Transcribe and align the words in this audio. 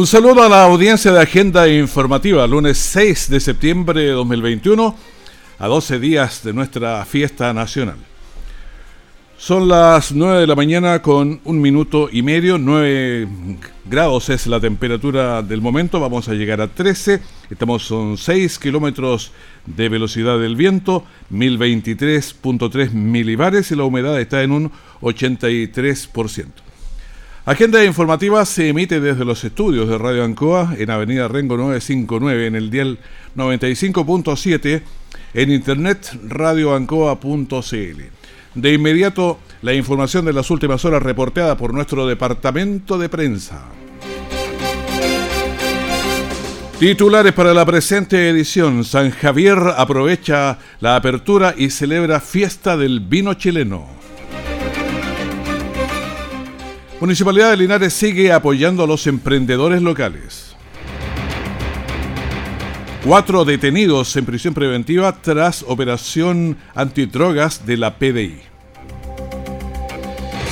Un 0.00 0.06
saludo 0.06 0.42
a 0.42 0.48
la 0.48 0.64
audiencia 0.64 1.12
de 1.12 1.20
Agenda 1.20 1.68
Informativa, 1.68 2.46
lunes 2.46 2.78
6 2.78 3.28
de 3.28 3.38
septiembre 3.38 4.00
de 4.00 4.12
2021, 4.12 4.96
a 5.58 5.66
12 5.66 5.98
días 6.00 6.42
de 6.42 6.54
nuestra 6.54 7.04
fiesta 7.04 7.52
nacional. 7.52 7.98
Son 9.36 9.68
las 9.68 10.12
9 10.12 10.40
de 10.40 10.46
la 10.46 10.54
mañana 10.54 11.02
con 11.02 11.42
un 11.44 11.60
minuto 11.60 12.08
y 12.10 12.22
medio, 12.22 12.56
9 12.56 13.28
grados 13.84 14.30
es 14.30 14.46
la 14.46 14.58
temperatura 14.58 15.42
del 15.42 15.60
momento, 15.60 16.00
vamos 16.00 16.30
a 16.30 16.32
llegar 16.32 16.62
a 16.62 16.68
13, 16.68 17.20
estamos 17.50 17.82
son 17.82 18.16
6 18.16 18.58
kilómetros 18.58 19.32
de 19.66 19.90
velocidad 19.90 20.38
del 20.38 20.56
viento, 20.56 21.04
1023.3 21.30 22.92
milibares 22.92 23.70
y 23.70 23.76
la 23.76 23.84
humedad 23.84 24.18
está 24.18 24.42
en 24.42 24.52
un 24.52 24.72
83%. 25.02 26.69
Agenda 27.46 27.82
informativa 27.84 28.44
se 28.44 28.68
emite 28.68 29.00
desde 29.00 29.24
los 29.24 29.42
estudios 29.44 29.88
de 29.88 29.96
Radio 29.96 30.24
Ancoa 30.24 30.74
en 30.76 30.90
Avenida 30.90 31.26
Rengo 31.26 31.56
959 31.56 32.46
en 32.46 32.54
el 32.54 32.70
dial 32.70 32.98
95.7 33.34 34.82
en 35.32 35.50
internet 35.50 36.18
radioancoa.cl. 36.28 38.02
De 38.54 38.72
inmediato 38.74 39.38
la 39.62 39.72
información 39.72 40.26
de 40.26 40.34
las 40.34 40.50
últimas 40.50 40.84
horas 40.84 41.02
reporteada 41.02 41.56
por 41.56 41.72
nuestro 41.72 42.06
departamento 42.06 42.98
de 42.98 43.08
prensa. 43.08 43.64
Titulares 46.78 47.32
para 47.32 47.54
la 47.54 47.64
presente 47.64 48.28
edición. 48.28 48.84
San 48.84 49.10
Javier 49.10 49.58
aprovecha 49.76 50.58
la 50.80 50.96
apertura 50.96 51.54
y 51.56 51.70
celebra 51.70 52.20
fiesta 52.20 52.76
del 52.76 53.00
vino 53.00 53.34
chileno. 53.34 53.99
Municipalidad 57.00 57.50
de 57.50 57.56
Linares 57.56 57.94
sigue 57.94 58.30
apoyando 58.30 58.84
a 58.84 58.86
los 58.86 59.06
emprendedores 59.06 59.80
locales. 59.80 60.54
Cuatro 63.02 63.46
detenidos 63.46 64.14
en 64.16 64.26
prisión 64.26 64.52
preventiva 64.52 65.16
tras 65.22 65.64
operación 65.66 66.58
antidrogas 66.74 67.64
de 67.64 67.78
la 67.78 67.98
PDI. 67.98 68.42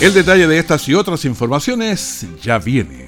El 0.00 0.14
detalle 0.14 0.46
de 0.46 0.58
estas 0.58 0.88
y 0.88 0.94
otras 0.94 1.26
informaciones 1.26 2.26
ya 2.40 2.58
viene. 2.58 3.07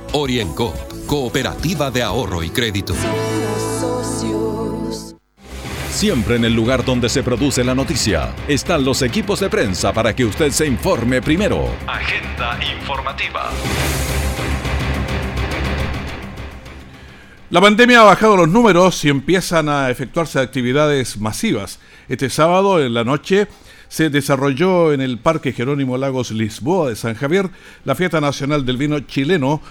Oriencop 0.13 0.75
Cooperativa 1.07 1.89
de 1.89 2.03
Ahorro 2.03 2.43
y 2.43 2.49
Crédito. 2.49 2.93
Siempre 5.89 6.35
en 6.35 6.43
el 6.43 6.53
lugar 6.53 6.83
donde 6.83 7.07
se 7.07 7.23
produce 7.23 7.63
la 7.63 7.73
noticia 7.73 8.35
están 8.45 8.83
los 8.83 9.01
equipos 9.03 9.39
de 9.39 9.49
prensa 9.49 9.93
para 9.93 10.13
que 10.13 10.25
usted 10.25 10.51
se 10.51 10.67
informe 10.67 11.21
primero. 11.21 11.69
Agenda 11.87 12.59
informativa. 12.77 13.51
La 17.49 17.61
pandemia 17.61 18.01
ha 18.01 18.05
bajado 18.05 18.35
los 18.35 18.49
números 18.49 19.05
y 19.05 19.09
empiezan 19.09 19.69
a 19.69 19.89
efectuarse 19.89 20.39
actividades 20.39 21.19
masivas. 21.19 21.79
Este 22.09 22.29
sábado 22.29 22.83
en 22.83 22.93
la 22.93 23.05
noche 23.05 23.47
se 23.87 24.09
desarrolló 24.09 24.91
en 24.91 24.99
el 24.99 25.19
Parque 25.19 25.53
Jerónimo 25.53 25.97
Lagos 25.97 26.31
Lisboa 26.31 26.89
de 26.89 26.97
San 26.97 27.15
Javier 27.15 27.49
la 27.85 27.95
fiesta 27.95 28.19
nacional 28.19 28.65
del 28.65 28.75
vino 28.75 28.99
chileno 29.01 29.61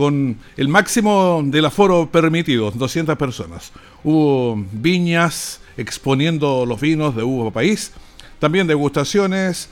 con 0.00 0.38
el 0.56 0.68
máximo 0.68 1.42
del 1.44 1.66
aforo 1.66 2.08
permitido, 2.10 2.70
200 2.70 3.18
personas. 3.18 3.70
Hubo 4.02 4.56
viñas 4.72 5.60
exponiendo 5.76 6.64
los 6.64 6.80
vinos 6.80 7.14
de 7.14 7.22
uva 7.22 7.50
país, 7.50 7.92
también 8.38 8.66
degustaciones, 8.66 9.68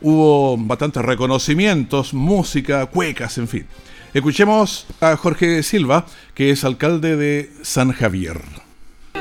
hubo 0.00 0.56
bastantes 0.56 1.04
reconocimientos, 1.04 2.12
música, 2.12 2.86
cuecas, 2.86 3.38
en 3.38 3.46
fin. 3.46 3.66
Escuchemos 4.12 4.88
a 5.00 5.16
Jorge 5.16 5.62
Silva, 5.62 6.04
que 6.34 6.50
es 6.50 6.64
alcalde 6.64 7.16
de 7.16 7.52
San 7.62 7.92
Javier. 7.92 8.40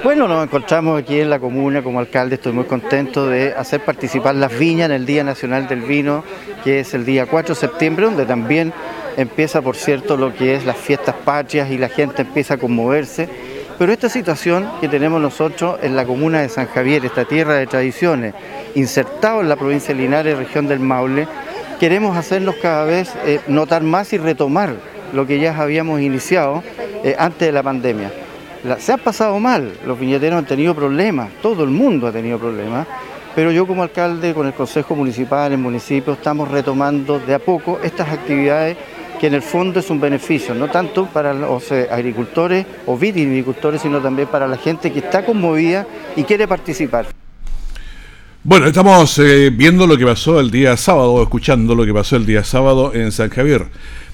Bueno, 0.04 0.28
nos 0.28 0.44
encontramos 0.44 1.00
aquí 1.00 1.20
en 1.20 1.30
la 1.30 1.40
comuna 1.40 1.84
como 1.84 2.00
alcalde, 2.00 2.36
estoy 2.36 2.54
muy 2.54 2.64
contento 2.64 3.28
de 3.28 3.54
hacer 3.54 3.86
participar 3.86 4.34
las 4.34 4.58
viñas 4.58 4.88
en 4.88 4.96
el 4.96 5.06
Día 5.06 5.24
Nacional 5.24 5.68
del 5.68 5.82
Vino, 5.82 6.24
que 6.64 6.80
es 6.80 6.96
el 6.96 7.06
día 7.06 7.28
4 7.28 7.54
de 7.54 7.60
septiembre, 7.60 8.06
donde 8.06 8.26
también 8.26 8.74
empieza, 9.20 9.62
por 9.62 9.76
cierto, 9.76 10.16
lo 10.16 10.34
que 10.34 10.56
es 10.56 10.66
las 10.66 10.78
fiestas 10.78 11.14
patrias 11.26 11.70
y 11.70 11.78
la 11.78 11.90
gente 11.90 12.22
empieza 12.22 12.54
a 12.54 12.58
conmoverse. 12.58 13.28
Pero 13.78 13.92
esta 13.92 14.10
situación 14.10 14.70
que 14.80 14.88
tenemos 14.88 15.22
nosotros 15.22 15.78
en 15.82 15.96
la 15.96 16.06
comuna 16.06 16.42
de 16.42 16.50
San 16.50 16.68
Javier, 16.68 17.06
esta 17.06 17.26
tierra 17.26 17.56
de 17.56 17.68
tradiciones, 17.68 18.34
insertado 18.76 19.42
en 19.42 19.50
la 19.50 19.58
provincia 19.58 19.94
de 19.94 20.02
Linares, 20.02 20.38
región 20.38 20.68
del 20.68 20.80
Maule, 20.80 21.28
queremos 21.80 22.16
hacernos 22.16 22.56
cada 22.62 22.86
vez 22.86 23.14
eh, 23.26 23.42
notar 23.48 23.84
más 23.84 24.12
y 24.14 24.18
retomar 24.18 24.74
lo 25.14 25.28
que 25.28 25.40
ya 25.40 25.58
habíamos 25.58 26.00
iniciado 26.02 26.64
eh, 27.04 27.16
antes 27.18 27.48
de 27.48 27.52
la 27.52 27.64
pandemia. 27.64 28.12
se 28.80 28.94
ha 28.94 28.98
pasado 28.98 29.40
mal, 29.40 29.74
los 29.86 30.00
viñeteros 30.00 30.38
han 30.38 30.46
tenido 30.46 30.76
problemas, 30.76 31.30
todo 31.42 31.64
el 31.64 31.70
mundo 31.70 32.08
ha 32.08 32.12
tenido 32.12 32.38
problemas, 32.38 32.86
pero 33.36 33.52
yo 33.52 33.66
como 33.66 33.84
alcalde, 33.84 34.34
con 34.34 34.48
el 34.48 34.54
Consejo 34.54 34.96
Municipal, 34.96 35.52
el 35.52 35.58
municipio, 35.58 36.14
estamos 36.14 36.50
retomando 36.50 37.20
de 37.20 37.36
a 37.36 37.40
poco 37.40 37.80
estas 37.84 38.10
actividades 38.10 38.76
que 39.20 39.28
en 39.28 39.34
el 39.34 39.42
fondo 39.42 39.80
es 39.80 39.90
un 39.90 40.00
beneficio, 40.00 40.56
no 40.56 40.70
tanto 40.70 41.06
para 41.06 41.34
los 41.34 41.72
eh, 41.72 41.88
agricultores 41.92 42.66
o 42.86 42.98
viticultores, 42.98 43.82
sino 43.82 44.00
también 44.00 44.28
para 44.30 44.48
la 44.48 44.58
gente 44.58 44.92
que 44.92 45.00
está 45.00 45.26
conmovida 45.26 45.86
y 46.16 46.24
quiere 46.24 46.48
participar. 46.48 47.08
Bueno, 48.44 48.68
estamos 48.68 49.20
eh, 49.20 49.52
viendo 49.54 49.86
lo 49.86 49.98
que 49.98 50.06
pasó 50.06 50.40
el 50.40 50.50
día 50.50 50.78
sábado, 50.78 51.22
escuchando 51.22 51.76
lo 51.76 51.86
que 51.86 51.94
pasó 51.94 52.16
el 52.16 52.26
día 52.26 52.44
sábado 52.44 52.94
en 52.94 53.12
San 53.12 53.30
Javier. 53.30 53.68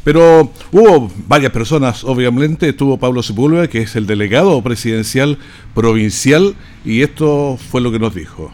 Pero 0.03 0.51
hubo 0.71 1.11
varias 1.27 1.51
personas, 1.51 2.03
obviamente, 2.03 2.69
estuvo 2.69 2.97
Pablo 2.97 3.23
Sepúlveda, 3.23 3.67
que 3.67 3.83
es 3.83 3.95
el 3.95 4.07
delegado 4.07 4.61
presidencial 4.61 5.37
provincial, 5.73 6.55
y 6.83 7.01
esto 7.01 7.57
fue 7.71 7.81
lo 7.81 7.91
que 7.91 7.99
nos 7.99 8.13
dijo 8.13 8.51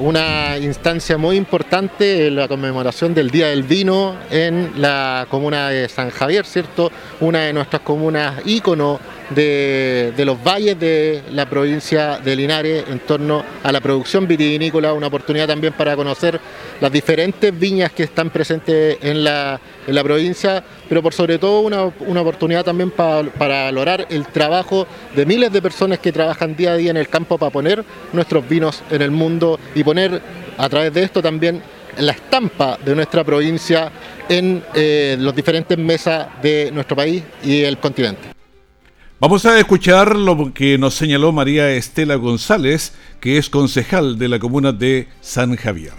una 0.00 0.56
instancia 0.58 1.18
muy 1.18 1.36
importante, 1.36 2.30
la 2.30 2.48
conmemoración 2.48 3.12
del 3.14 3.30
Día 3.30 3.48
del 3.48 3.62
Vino 3.62 4.16
en 4.30 4.72
la 4.80 5.26
comuna 5.30 5.68
de 5.68 5.88
San 5.88 6.10
Javier, 6.10 6.46
¿cierto? 6.46 6.90
Una 7.20 7.40
de 7.40 7.52
nuestras 7.52 7.82
comunas 7.82 8.40
ícono 8.46 8.98
de, 9.30 10.12
los 10.18 10.42
valles 10.42 10.78
de 10.78 11.22
la 11.30 11.48
provincia 11.48 12.18
de 12.18 12.36
Linares 12.36 12.84
en 12.88 13.00
torno 13.00 13.44
a 13.62 13.72
la 13.72 13.80
producción 13.80 14.26
vitivinícola, 14.26 14.92
una 14.92 15.06
oportunidad 15.06 15.46
también 15.46 15.72
para 15.72 15.96
conocer 15.96 16.40
las 16.80 16.92
diferentes 16.92 17.56
viñas 17.58 17.92
que 17.92 18.04
están 18.04 18.30
presentes 18.30 18.98
en 19.02 19.24
la, 19.24 19.60
provincia, 20.02 20.62
pero 20.88 21.02
por 21.02 21.12
sobre 21.12 21.38
todo 21.38 21.60
una, 21.60 22.20
oportunidad 22.20 22.64
también 22.64 22.90
para, 22.90 23.28
para 23.30 23.64
valorar 23.64 24.06
el 24.10 24.26
trabajo 24.26 24.86
de 25.14 25.26
miles 25.26 25.52
de 25.52 25.62
personas 25.62 25.98
que 25.98 26.12
trabajan 26.12 26.56
día 26.56 26.72
a 26.72 26.76
día 26.76 26.90
en 26.90 26.96
el 26.96 27.08
campo 27.08 27.38
para 27.38 27.50
poner 27.50 27.84
nuestros 28.12 28.48
vinos 28.48 28.82
en 28.90 29.02
el 29.02 29.10
mundo 29.10 29.58
y 29.74 29.84
poner 29.84 30.20
a 30.56 30.68
través 30.68 30.92
de 30.92 31.02
esto 31.02 31.22
también 31.22 31.62
la 31.98 32.12
estampa 32.12 32.78
de 32.84 32.94
nuestra 32.94 33.24
provincia 33.24 33.90
en 34.28 34.62
eh, 34.74 35.16
las 35.18 35.34
diferentes 35.34 35.76
mesas 35.76 36.28
de 36.42 36.70
nuestro 36.72 36.96
país 36.96 37.22
y 37.42 37.62
el 37.62 37.78
continente. 37.78 38.39
Vamos 39.20 39.44
a 39.44 39.58
escuchar 39.58 40.16
lo 40.16 40.54
que 40.54 40.78
nos 40.78 40.94
señaló 40.94 41.30
María 41.30 41.68
Estela 41.72 42.14
González, 42.14 42.94
que 43.20 43.36
es 43.36 43.50
concejal 43.50 44.18
de 44.18 44.28
la 44.28 44.38
comuna 44.38 44.72
de 44.72 45.08
San 45.20 45.56
Javier. 45.56 45.92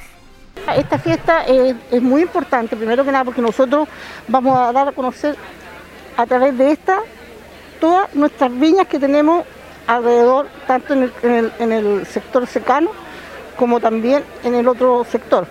Esta 0.76 0.98
fiesta 0.98 1.44
es, 1.44 2.02
muy 2.02 2.24
importante, 2.24 2.76
primero 2.76 3.06
que 3.06 3.12
nada 3.12 3.24
porque 3.24 3.44
nosotros 3.44 3.88
vamos 4.28 4.58
a 4.58 4.72
dar 4.72 4.88
a 4.88 4.92
conocer 4.92 5.36
a 6.18 6.26
través 6.26 6.58
de 6.58 6.72
esta 6.72 6.98
todas 7.80 8.12
nuestras 8.16 8.60
viñas 8.60 8.88
que 8.88 8.98
tenemos 8.98 9.46
alrededor, 9.86 10.48
tanto 10.66 10.96
en 10.96 11.72
el, 11.72 12.08
sector 12.08 12.48
secano 12.48 12.90
como 13.56 13.80
también 13.80 14.24
en 14.44 14.56
el 14.56 14.68
otro 14.68 15.06
sector. 15.06 15.46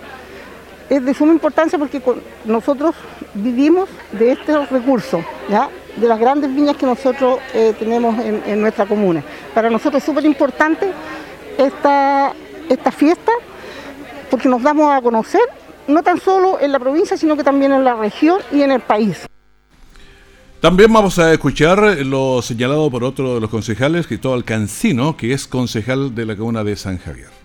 Es 0.89 1.05
de 1.05 1.13
suma 1.13 1.31
importancia 1.31 1.79
porque 1.79 2.01
nosotros 2.43 2.95
vivimos 3.33 3.87
de 4.11 4.33
estos 4.33 4.69
recursos, 4.69 5.23
¿ya? 5.49 5.69
De 5.95 6.07
las 6.07 6.19
grandes 6.19 6.53
viñas 6.53 6.77
que 6.77 6.85
nosotros 6.85 7.39
eh, 7.53 7.73
tenemos 7.77 8.17
en, 8.19 8.61
nuestra 8.61 8.85
comuna. 8.85 9.23
Para 9.53 9.69
nosotros 9.69 10.01
es 10.01 10.05
súper 10.05 10.25
importante 10.25 10.91
esta, 11.57 12.33
esta 12.69 12.91
fiesta 12.91 13.31
porque 14.29 14.47
nos 14.47 14.61
damos 14.61 14.91
a 14.91 15.01
conocer 15.01 15.41
no 15.87 16.03
tan 16.03 16.19
solo 16.19 16.59
en 16.61 16.71
la 16.71 16.79
provincia, 16.79 17.17
sino 17.17 17.35
que 17.35 17.43
también 17.43 17.73
en 17.73 17.83
la 17.83 17.95
región 17.95 18.39
y 18.51 18.61
en 18.61 18.71
el 18.71 18.81
país. 18.81 19.27
También 20.61 20.93
vamos 20.93 21.17
a 21.17 21.33
escuchar 21.33 21.79
lo 22.05 22.41
señalado 22.41 22.89
por 22.91 23.03
otro 23.03 23.33
de 23.33 23.41
los 23.41 23.49
concejales, 23.49 24.05
Cristóbal 24.05 24.43
Cancino, 24.43 25.17
que 25.17 25.33
es 25.33 25.47
concejal 25.47 26.13
de 26.13 26.25
la 26.25 26.35
comuna 26.35 26.63
de 26.63 26.75
San 26.75 26.99
Javier 26.99 27.40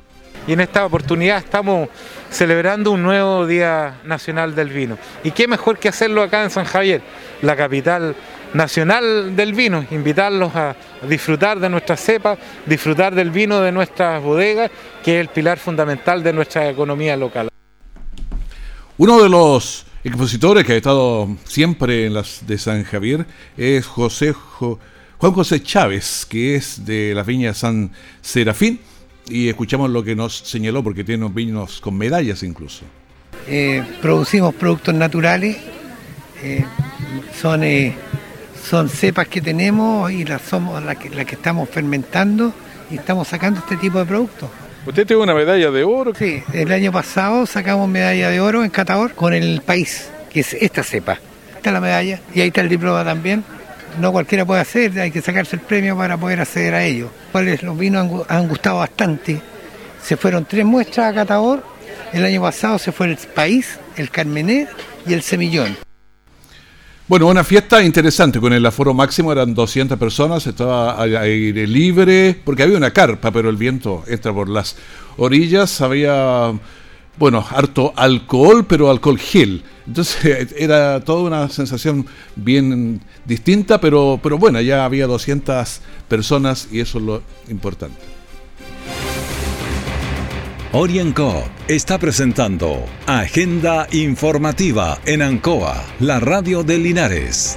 y 0.47 0.53
en 0.53 0.61
esta 0.61 0.87
oportunidad 0.87 1.39
estamos 1.39 1.89
celebrando 2.31 2.93
un 2.93 3.03
nuevo 3.03 3.47
Día 3.47 4.01
Nacional 4.05 4.55
del 4.55 4.69
Vino. 4.69 4.99
Y 5.25 5.33
qué 5.33 5.49
mejor 5.49 5.79
que 5.79 5.89
hacerlo 5.89 6.23
acá 6.23 6.45
en 6.45 6.51
San 6.51 6.65
Javier, 6.65 7.03
la 7.43 7.57
capital 7.57 8.15
nacional 8.55 9.35
del 9.35 9.53
vino, 9.53 9.85
invitarlos 9.91 10.55
a 10.55 10.77
disfrutar 11.09 11.59
de 11.59 11.69
nuestras 11.69 12.01
cepas, 12.01 12.39
disfrutar 12.65 13.15
del 13.15 13.31
vino 13.31 13.61
de 13.61 13.73
nuestras 13.73 14.23
bodegas, 14.23 14.71
que 15.05 15.17
es 15.17 15.21
el 15.21 15.29
pilar 15.29 15.59
fundamental 15.59 16.23
de 16.23 16.33
nuestra 16.33 16.71
economía 16.71 17.17
local. 17.17 17.49
Uno 18.99 19.23
de 19.23 19.29
los 19.29 19.85
expositores 20.05 20.65
que 20.65 20.75
ha 20.75 20.77
estado 20.77 21.29
siempre 21.45 22.07
en 22.07 22.15
las 22.15 22.47
de 22.47 22.57
San 22.57 22.85
Javier 22.85 23.27
es 23.57 23.85
José 23.85 24.33
Juan 24.33 25.33
José 25.33 25.63
Chávez, 25.63 26.25
que 26.29 26.55
es 26.55 26.87
de 26.87 27.13
las 27.15 27.27
viñas 27.27 27.59
San 27.59 27.91
Serafín 28.23 28.81
y 29.29 29.49
escuchamos 29.49 29.91
lo 29.91 30.03
que 30.05 30.15
nos 30.15 30.37
señaló, 30.37 30.83
porque 30.83 31.05
tiene 31.05 31.25
unos 31.25 31.35
vinos 31.35 31.81
con 31.81 31.97
medallas 31.97 32.43
incluso. 32.43 32.85
Eh, 33.49 33.83
producimos 34.01 34.55
productos 34.55 34.95
naturales, 34.95 35.57
eh, 36.43 36.65
son, 37.41 37.65
eh, 37.65 37.95
son 38.63 38.89
cepas 38.89 39.29
que 39.29 39.41
tenemos 39.41 40.11
y 40.11 40.25
las 40.25 40.43
somos 40.43 40.83
las 40.83 40.97
que, 40.97 41.11
que 41.11 41.35
estamos 41.35 41.69
fermentando 41.69 42.53
y 42.91 42.97
estamos 42.97 43.29
sacando 43.29 43.61
este 43.61 43.77
tipo 43.77 43.99
de 43.99 44.05
productos. 44.05 44.51
¿Usted 44.87 45.07
tiene 45.07 45.23
una 45.23 45.35
medalla 45.35 45.71
de 45.71 45.83
oro? 45.83 46.13
Sí, 46.15 46.43
el 46.53 46.71
año 46.71 46.93
pasado 46.93 47.47
sacamos 47.47 47.89
medalla 47.89 48.31
de 48.31 48.41
oro 48.41 48.63
en 48.63 48.71
Catador 48.71 49.15
con 49.15 49.35
el 49.35 49.61
país, 49.61 50.09
que 50.33 50.41
es 50.41 50.55
esta 50.55 50.85
cepa. 50.85 51.19
Está 51.57 51.73
la 51.73 51.81
medalla 51.81 52.21
y 52.33 52.41
ahí 52.41 52.49
está 52.49 52.61
el 52.61 52.69
diploma 52.69 53.05
también 53.05 53.43
no 53.99 54.13
cualquiera 54.13 54.45
puede 54.45 54.61
hacer, 54.61 54.99
hay 54.99 55.11
que 55.11 55.23
sacarse 55.23 55.57
el 55.57 55.63
premio 55.63 55.97
para 55.97 56.17
poder 56.17 56.41
acceder 56.41 56.75
a 56.75 56.85
ello. 56.85 57.11
Los 57.63 57.79
vinos 57.79 58.27
han, 58.29 58.49
gustado 58.49 58.79
bastante. 58.79 59.41
Se 60.03 60.17
fueron 60.17 60.45
tres 60.45 60.65
muestras 60.65 61.13
a 61.13 61.15
Catador. 61.15 61.63
El 62.13 62.25
año 62.25 62.41
pasado 62.41 62.79
se 62.79 62.93
fue 62.93 63.09
el 63.09 63.17
País, 63.35 63.79
el 63.97 64.11
Carmener 64.11 64.69
y 65.07 65.13
el 65.13 65.23
Semillón. 65.23 65.77
Bueno, 67.09 67.29
una 67.29 67.45
fiesta 67.45 67.83
interesante, 67.83 68.41
con 68.41 68.53
el 68.53 68.67
aforo 68.67 68.93
máximo 68.93 69.31
eran 69.31 69.55
200 69.55 69.97
personas, 69.97 70.45
estaba 70.47 70.93
al 70.93 71.17
aire 71.17 71.65
libre, 71.67 72.37
porque 72.45 72.65
había 72.65 72.77
una 72.77 72.91
carpa, 72.91 73.31
pero 73.31 73.49
el 73.49 73.57
viento 73.57 74.03
entra 74.09 74.33
por 74.33 74.49
las 74.49 74.77
orillas, 75.17 75.81
había 75.81 76.53
bueno, 77.19 77.45
harto 77.49 77.93
alcohol, 77.97 78.65
pero 78.67 78.91
alcohol 78.91 79.19
gel. 79.19 79.63
Entonces 79.87 80.55
era 80.57 81.01
toda 81.01 81.23
una 81.23 81.49
sensación 81.49 82.07
bien 82.35 83.01
distinta, 83.25 83.81
pero, 83.81 84.21
pero 84.23 84.39
bueno, 84.39 84.61
ya 84.61 84.85
había 84.85 85.07
200 85.07 85.81
personas 86.09 86.69
y 86.71 86.81
eso 86.81 86.99
es 86.99 87.05
lo 87.05 87.23
importante. 87.49 88.17
Orienco 90.73 91.45
está 91.69 91.99
presentando 91.99 92.85
Agenda 93.07 93.87
Informativa 93.93 94.99
en 95.07 95.23
Ancoa, 95.23 95.83
la 96.01 96.21
radio 96.21 96.65
de 96.65 96.77
Linares. 96.77 97.57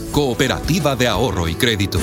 Cooperativa 0.11 0.97
de 0.97 1.07
Ahorro 1.07 1.47
y 1.47 1.55
Crédito. 1.55 1.97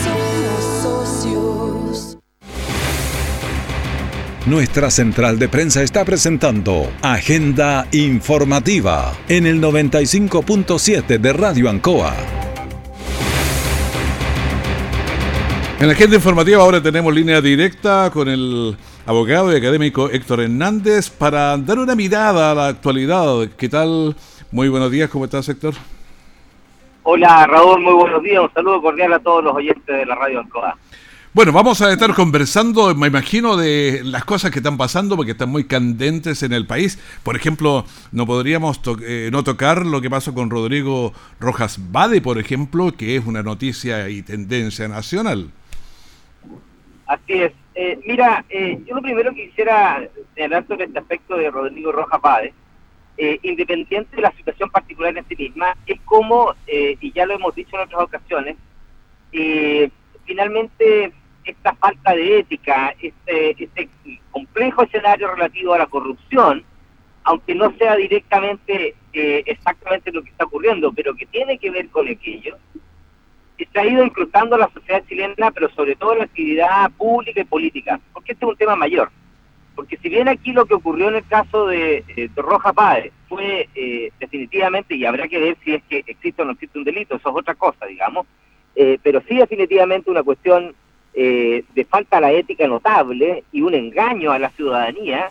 Nuestra 4.47 4.91
central 4.91 5.39
de 5.39 5.51
prensa 5.51 5.83
está 5.83 6.07
presentando 6.07 6.91
Agenda 7.03 7.87
Informativa 7.93 9.13
en 9.29 9.47
el 9.47 9.61
95.7 9.61 11.19
de 11.19 11.33
Radio 11.35 11.69
Ancoa. 11.69 12.17
En 15.79 15.87
la 15.87 15.93
agenda 15.93 16.17
informativa 16.17 16.63
ahora 16.63 16.83
tenemos 16.83 17.15
línea 17.15 17.43
directa 17.43 18.11
con 18.11 18.27
el 18.29 18.75
abogado 19.05 19.53
y 19.53 19.57
académico 19.57 20.09
Héctor 20.09 20.41
Hernández 20.41 21.11
para 21.11 21.59
dar 21.59 21.79
una 21.79 21.95
mirada 21.95 22.53
a 22.53 22.55
la 22.55 22.69
actualidad. 22.69 23.51
¿Qué 23.59 23.69
tal? 23.69 24.17
Muy 24.51 24.71
buenos 24.71 24.91
días, 24.91 25.11
¿cómo 25.11 25.27
estás 25.27 25.47
Héctor? 25.51 25.75
Hola 27.11 27.47
Raúl, 27.47 27.81
muy 27.81 27.95
buenos 27.95 28.23
días. 28.23 28.43
Un 28.43 28.53
saludo 28.53 28.83
cordial 28.83 29.15
a 29.15 29.19
todos 29.19 29.43
los 29.43 29.55
oyentes 29.55 29.87
de 29.87 30.05
la 30.05 30.15
radio 30.15 30.41
Ancoa. 30.41 30.77
Bueno, 31.33 31.53
vamos 31.53 31.81
a 31.81 31.91
estar 31.91 32.13
conversando, 32.13 32.95
me 32.95 33.07
imagino, 33.07 33.57
de 33.57 34.03
las 34.05 34.27
cosas 34.27 34.51
que 34.51 34.59
están 34.59 34.77
pasando 34.77 35.17
porque 35.17 35.33
están 35.33 35.49
muy 35.49 35.65
candentes 35.65 36.43
en 36.43 36.53
el 36.53 36.67
país. 36.67 36.99
Por 37.23 37.35
ejemplo, 37.35 37.87
no 38.13 38.27
podríamos 38.27 38.83
eh, 39.01 39.31
no 39.33 39.43
tocar 39.43 39.87
lo 39.87 40.03
que 40.03 40.11
pasó 40.11 40.35
con 40.35 40.51
Rodrigo 40.51 41.15
Rojas 41.41 41.79
Bade, 41.91 42.21
por 42.21 42.37
ejemplo, 42.37 42.93
que 42.93 43.17
es 43.17 43.25
una 43.25 43.43
noticia 43.43 44.11
y 44.11 44.21
tendencia 44.21 44.87
nacional. 44.87 45.51
Así 47.07 47.33
es. 47.33 47.53
Eh, 47.75 47.99
mira, 48.07 48.45
eh, 48.51 48.83
yo 48.87 48.95
lo 48.97 49.01
primero 49.01 49.33
que 49.33 49.49
quisiera 49.49 50.07
señalar 50.35 50.67
sobre 50.67 50.85
este 50.85 50.99
aspecto 50.99 51.39
de 51.39 51.51
Rodrigo 51.51 51.91
Rojas 51.91 52.21
Bade 52.21 52.53
eh, 53.21 53.41
independiente 53.43 54.15
de 54.15 54.23
la 54.23 54.33
situación 54.33 54.71
particular 54.71 55.17
en 55.19 55.27
sí 55.29 55.35
misma, 55.35 55.77
es 55.87 56.01
como, 56.03 56.55
eh, 56.69 56.97
y 57.01 57.11
ya 57.13 57.27
lo 57.27 57.35
hemos 57.35 57.53
dicho 57.53 57.75
en 57.75 57.83
otras 57.83 58.03
ocasiones, 58.03 58.57
eh, 59.33 59.91
finalmente 60.25 61.13
esta 61.45 61.75
falta 61.75 62.15
de 62.15 62.39
ética, 62.39 62.95
este, 63.03 63.57
este 63.59 63.89
complejo 64.31 64.85
escenario 64.85 65.35
relativo 65.35 65.75
a 65.75 65.79
la 65.79 65.87
corrupción, 65.87 66.63
aunque 67.25 67.57
no 67.57 67.73
sea 67.77 67.97
directamente 67.97 68.95
exactamente 69.13 70.13
lo 70.13 70.23
que 70.23 70.31
está 70.31 70.45
ocurriendo, 70.45 70.93
pero 70.93 71.13
que 71.17 71.27
tiene 71.27 71.59
que 71.59 71.71
ver 71.71 71.89
con 71.89 72.07
aquello, 72.07 72.57
se 73.73 73.81
ha 73.81 73.85
ido 73.85 74.05
incrustando 74.05 74.55
a 74.55 74.61
la 74.61 74.71
sociedad 74.71 75.03
chilena, 75.09 75.51
pero 75.51 75.69
sobre 75.71 75.97
todo 75.97 76.15
la 76.15 76.25
actividad 76.25 76.91
pública 76.93 77.41
y 77.41 77.45
política, 77.45 78.01
porque 78.13 78.33
este 78.33 78.45
es 78.45 78.51
un 78.51 78.57
tema 78.57 78.77
mayor. 78.77 79.11
Porque 79.79 79.97
si 79.99 80.09
bien 80.09 80.27
aquí 80.27 80.51
lo 80.53 80.67
que 80.67 80.75
ocurrió 80.75 81.09
en 81.09 81.15
el 81.15 81.27
caso 81.29 81.69
de, 81.69 82.03
eh, 82.17 82.29
Roja 82.35 82.73
Páez 82.73 83.13
fue 83.29 83.69
eh, 83.77 84.11
definitivamente, 84.19 84.97
y 84.97 85.05
habrá 85.05 85.29
que 85.29 85.39
ver 85.39 85.57
si 85.63 85.75
es 85.75 85.85
que 85.85 86.03
existe 86.05 86.43
o 86.43 86.45
no 86.45 86.51
existe 86.51 86.81
un 86.81 86.85
delito, 86.85 87.15
eso 87.15 87.29
es 87.29 87.37
otra 87.37 87.55
cosa, 87.55 87.87
digamos, 87.87 88.27
eh, 88.75 88.99
pero 89.05 89.23
sí 89.29 89.37
definitivamente 89.37 90.11
una 90.11 90.25
cuestión 90.25 90.75
de 91.15 91.87
falta 91.89 92.19
a 92.19 92.21
la 92.21 92.33
ética 92.33 92.67
notable 92.67 93.45
y 93.53 93.61
un 93.61 93.75
engaño 93.75 94.33
a 94.33 94.39
la 94.41 94.51
ciudadanía, 94.51 95.31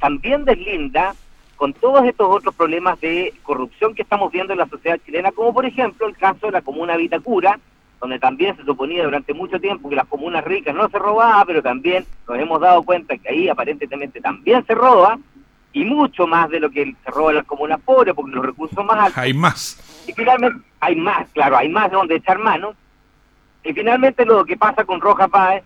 también 0.00 0.44
deslinda 0.44 1.14
con 1.54 1.72
todos 1.72 2.04
estos 2.04 2.28
otros 2.28 2.54
problemas 2.54 3.00
de 3.00 3.32
corrupción 3.44 3.94
que 3.94 4.02
estamos 4.02 4.32
viendo 4.32 4.52
en 4.52 4.58
la 4.58 4.68
sociedad 4.68 4.98
chilena, 5.06 5.30
como 5.30 5.54
por 5.54 5.66
ejemplo 5.66 6.08
el 6.08 6.16
caso 6.16 6.46
de 6.46 6.52
la 6.52 6.62
comuna 6.62 6.96
Vitacura, 6.96 7.60
donde 8.00 8.18
también 8.18 8.56
se 8.56 8.64
suponía 8.64 9.04
durante 9.04 9.32
mucho 9.32 9.60
tiempo 9.60 9.88
que 9.88 9.96
las 9.96 10.06
comunas 10.06 10.44
ricas 10.44 10.74
no 10.74 10.88
se 10.88 10.98
robaban, 10.98 11.46
pero 11.46 11.62
también 11.62 12.04
nos 12.28 12.38
hemos 12.38 12.60
dado 12.60 12.82
cuenta 12.82 13.16
que 13.16 13.28
ahí 13.28 13.48
aparentemente 13.48 14.20
también 14.20 14.64
se 14.66 14.74
roba, 14.74 15.18
y 15.74 15.84
mucho 15.84 16.26
más 16.26 16.48
de 16.50 16.60
lo 16.60 16.70
que 16.70 16.94
se 17.04 17.10
roba 17.10 17.30
en 17.30 17.36
las 17.38 17.46
comunas 17.46 17.80
pobres, 17.80 18.14
porque 18.14 18.32
los 18.32 18.46
recursos 18.46 18.84
más 18.84 18.96
altos. 18.96 19.18
Hay 19.18 19.34
más. 19.34 20.04
Y 20.06 20.12
finalmente, 20.12 20.64
hay 20.80 20.94
más, 20.94 21.28
claro, 21.32 21.56
hay 21.56 21.68
más 21.68 21.90
de 21.90 21.96
donde 21.96 22.14
echar 22.14 22.38
mano. 22.38 22.74
Y 23.64 23.72
finalmente 23.72 24.24
lo 24.24 24.44
que 24.44 24.56
pasa 24.56 24.84
con 24.84 25.00
Roja 25.00 25.26
Páez, 25.26 25.64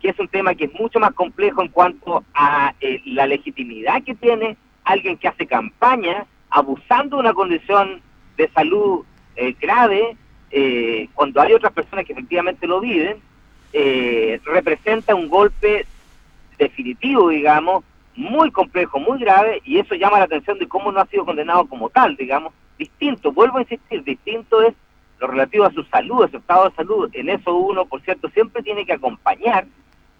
que 0.00 0.08
es 0.08 0.18
un 0.18 0.28
tema 0.28 0.54
que 0.54 0.64
es 0.64 0.72
mucho 0.72 0.98
más 0.98 1.12
complejo 1.12 1.60
en 1.60 1.68
cuanto 1.68 2.24
a 2.32 2.74
eh, 2.80 3.02
la 3.04 3.26
legitimidad 3.26 4.02
que 4.02 4.14
tiene 4.14 4.56
alguien 4.84 5.18
que 5.18 5.28
hace 5.28 5.46
campaña 5.46 6.24
abusando 6.48 7.16
de 7.16 7.20
una 7.20 7.34
condición 7.34 8.00
de 8.38 8.48
salud 8.52 9.04
eh, 9.36 9.54
grave 9.60 10.16
eh, 10.50 11.08
cuando 11.14 11.40
hay 11.40 11.52
otras 11.52 11.72
personas 11.72 12.04
que 12.04 12.12
efectivamente 12.12 12.66
lo 12.66 12.80
viven, 12.80 13.18
eh, 13.72 14.40
representa 14.44 15.14
un 15.14 15.28
golpe 15.28 15.86
definitivo, 16.58 17.28
digamos, 17.28 17.84
muy 18.16 18.50
complejo, 18.50 18.98
muy 18.98 19.18
grave, 19.20 19.62
y 19.64 19.78
eso 19.78 19.94
llama 19.94 20.18
la 20.18 20.24
atención 20.24 20.58
de 20.58 20.68
cómo 20.68 20.90
no 20.90 21.00
ha 21.00 21.06
sido 21.06 21.24
condenado 21.24 21.64
como 21.66 21.88
tal, 21.88 22.16
digamos, 22.16 22.52
distinto, 22.78 23.32
vuelvo 23.32 23.58
a 23.58 23.62
insistir, 23.62 24.02
distinto 24.02 24.62
es 24.62 24.74
lo 25.20 25.26
relativo 25.26 25.64
a 25.64 25.72
su 25.72 25.84
salud, 25.84 26.24
a 26.24 26.28
su 26.28 26.38
estado 26.38 26.68
de 26.68 26.74
salud, 26.74 27.10
en 27.12 27.28
eso 27.28 27.54
uno, 27.54 27.84
por 27.84 28.00
cierto, 28.02 28.28
siempre 28.30 28.62
tiene 28.62 28.84
que 28.84 28.94
acompañar, 28.94 29.66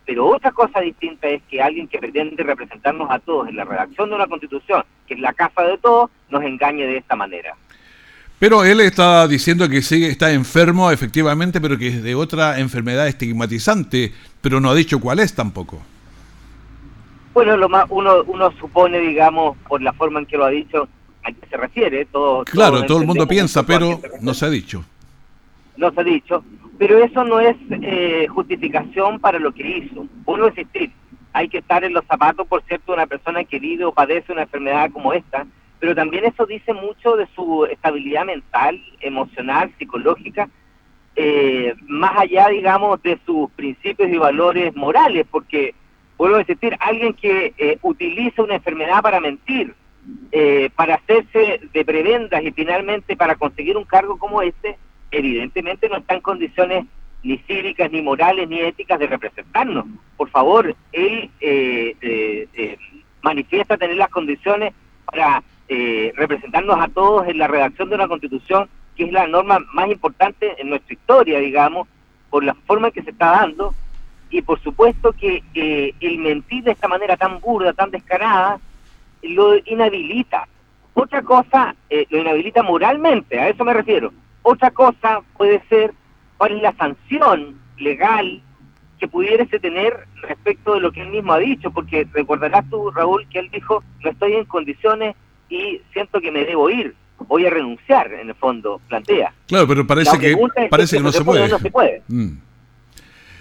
pero 0.07 0.27
otra 0.27 0.51
cosa 0.53 0.81
distinta 0.81 1.29
es 1.29 1.43
que 1.45 1.61
alguien 1.61 1.89
que 1.89 1.99
pretende 1.99 2.43
representarnos 2.43 3.11
a 3.11 3.19
todos 3.19 3.49
en 3.49 3.57
la 3.57 3.65
redacción 3.65 4.09
de 4.09 4.17
una 4.17 4.27
constitución, 4.27 4.85
que 5.07 5.15
es 5.15 5.21
la 5.21 5.33
casa 5.33 5.63
de 5.63 5.79
todos, 5.79 6.11
nos 6.29 6.43
engañe 6.43 6.87
de 6.87 6.99
esta 6.99 7.17
manera. 7.17 7.57
Pero 8.41 8.65
él 8.65 8.81
está 8.81 9.29
diciendo 9.29 9.69
que 9.69 9.83
sí, 9.83 10.03
está 10.07 10.33
enfermo, 10.33 10.91
efectivamente, 10.91 11.61
pero 11.61 11.77
que 11.77 11.89
es 11.89 12.03
de 12.03 12.15
otra 12.15 12.59
enfermedad 12.59 13.07
estigmatizante, 13.07 14.15
pero 14.41 14.61
no 14.61 14.71
ha 14.71 14.75
dicho 14.75 14.99
cuál 14.99 15.21
es 15.21 15.35
tampoco. 15.35 15.79
Bueno, 17.35 17.59
lo 17.59 17.69
más, 17.69 17.85
uno, 17.91 18.23
uno 18.27 18.51
supone, 18.53 18.99
digamos, 18.99 19.59
por 19.69 19.83
la 19.83 19.93
forma 19.93 20.21
en 20.21 20.27
que 20.27 20.39
lo 20.39 20.47
ha 20.47 20.51
dicho, 20.51 20.89
a 21.23 21.31
qué 21.33 21.47
se 21.51 21.57
refiere. 21.59 22.07
Todo, 22.07 22.45
claro, 22.45 22.83
todo, 22.87 23.03
el 23.03 23.07
mundo 23.07 23.29
piensa, 23.29 23.67
pero 23.67 24.01
no 24.23 24.33
se 24.33 24.47
ha 24.47 24.51
dicho. 24.51 24.83
No 25.77 25.93
se 25.93 26.01
ha 26.01 26.05
dicho. 26.05 26.43
Pero 26.79 26.99
eso 27.05 27.23
no 27.25 27.41
es 27.41 27.59
eh, 27.71 28.27
justificación 28.27 29.21
para 29.21 29.39
lo 29.39 29.53
que 29.53 29.69
hizo. 29.69 30.07
Uno 30.25 30.49
insistir, 30.49 30.91
hay 31.35 31.47
que 31.51 31.59
estar 31.59 31.85
en 31.85 31.93
los 31.93 32.07
zapatos, 32.07 32.47
por 32.47 32.63
cierto, 32.63 32.93
de 32.93 32.97
una 32.97 33.07
persona 33.07 33.45
que 33.45 33.59
vive 33.59 33.85
o 33.85 33.93
padece 33.93 34.33
una 34.33 34.45
enfermedad 34.45 34.91
como 34.91 35.13
esta, 35.13 35.47
pero 35.81 35.95
también 35.95 36.27
eso 36.27 36.47
dice 36.47 36.75
mucho 36.75 37.17
de 37.17 37.27
su 37.35 37.65
estabilidad 37.65 38.27
mental, 38.27 38.81
emocional, 39.01 39.73
psicológica, 39.79 40.49
eh, 41.17 41.75
más 41.89 42.19
allá, 42.19 42.49
digamos, 42.49 43.03
de 43.03 43.19
sus 43.27 43.51
principios 43.53 44.11
y 44.11 44.19
valores 44.19 44.77
morales, 44.77 45.27
porque, 45.31 45.75
vuelvo 46.19 46.37
a 46.37 46.41
insistir, 46.41 46.77
alguien 46.79 47.15
que 47.15 47.55
eh, 47.57 47.79
utiliza 47.83 48.43
una 48.43 48.57
enfermedad 48.57 49.03
para 49.03 49.21
mentir, 49.21 49.75
eh, 50.33 50.71
para 50.77 50.97
hacerse 50.97 51.61
de 51.73 51.85
prebendas 51.85 52.43
y 52.45 52.53
finalmente 52.53 53.17
para 53.17 53.35
conseguir 53.35 53.77
un 53.77 53.85
cargo 53.85 54.19
como 54.19 54.43
este, 54.43 54.77
evidentemente 55.11 55.89
no 55.89 55.97
está 55.97 56.15
en 56.15 56.21
condiciones 56.21 56.85
ni 57.23 57.39
cívicas, 57.39 57.91
ni 57.91 58.03
morales, 58.03 58.49
ni 58.49 58.61
éticas 58.61 58.99
de 58.99 59.07
representarnos. 59.07 59.85
Por 60.17 60.31
favor, 60.31 60.75
él 60.93 61.31
eh, 61.41 61.95
eh, 62.01 62.79
manifiesta 63.23 63.77
tener 63.77 63.97
las 63.97 64.09
condiciones 64.09 64.73
para 65.05 65.43
representarnos 66.17 66.81
a 66.81 66.89
todos 66.89 67.29
en 67.29 67.39
la 67.39 67.47
redacción 67.47 67.89
de 67.89 67.95
una 67.95 68.09
constitución 68.09 68.69
que 68.97 69.05
es 69.05 69.13
la 69.13 69.27
norma 69.29 69.61
más 69.73 69.89
importante 69.89 70.61
en 70.61 70.69
nuestra 70.69 70.95
historia, 70.95 71.39
digamos, 71.39 71.87
por 72.29 72.43
la 72.43 72.55
forma 72.67 72.89
en 72.89 72.93
que 72.93 73.03
se 73.03 73.11
está 73.11 73.31
dando 73.31 73.73
y 74.31 74.43
por 74.43 74.61
supuesto 74.61 75.13
que 75.13 75.43
el 76.01 76.19
mentir 76.19 76.65
de 76.65 76.73
esta 76.73 76.89
manera 76.89 77.17
tan 77.17 77.41
burda, 77.41 77.73
tan 77.73 77.91
descarada, 77.91 78.61
lo 79.23 79.57
inhabilita. 79.65 80.49
Otra 80.95 81.23
cosa, 81.23 81.75
eh, 81.89 82.07
lo 82.11 82.19
inhabilita 82.19 82.63
moralmente, 82.63 83.39
a 83.39 83.49
eso 83.49 83.65
me 83.65 83.75
refiero. 83.75 84.13
Otra 84.43 84.71
cosa 84.71 85.21
puede 85.37 85.63
ser 85.69 85.93
cuál 86.37 86.53
es 86.53 86.63
la 86.63 86.73
sanción 86.75 87.59
legal 87.79 88.43
que 88.99 89.09
pudiese 89.09 89.59
tener 89.59 90.07
respecto 90.23 90.75
de 90.75 90.81
lo 90.81 90.93
que 90.93 91.03
él 91.03 91.09
mismo 91.09 91.33
ha 91.33 91.39
dicho, 91.39 91.71
porque 91.71 92.07
recordarás 92.13 92.69
tú, 92.69 92.91
Raúl, 92.91 93.27
que 93.29 93.39
él 93.39 93.51
dijo, 93.51 93.83
no 94.05 94.11
estoy 94.11 94.35
en 94.35 94.45
condiciones 94.45 95.17
y 95.51 95.83
siento 95.93 96.21
que 96.21 96.31
me 96.31 96.45
debo 96.45 96.71
ir, 96.71 96.95
voy 97.19 97.45
a 97.45 97.51
renunciar, 97.51 98.13
en 98.13 98.29
el 98.29 98.35
fondo, 98.35 98.81
plantea. 98.89 99.35
Claro, 99.47 99.67
pero 99.69 99.87
parece 99.87 100.19
que, 100.19 100.37
parece 100.71 100.97
que, 100.97 101.03
no, 101.03 101.13
se 101.13 101.25
puede. 101.25 101.49
No 101.49 101.59
se 101.59 101.71
puede. 101.71 102.03
Mm. 102.09 102.31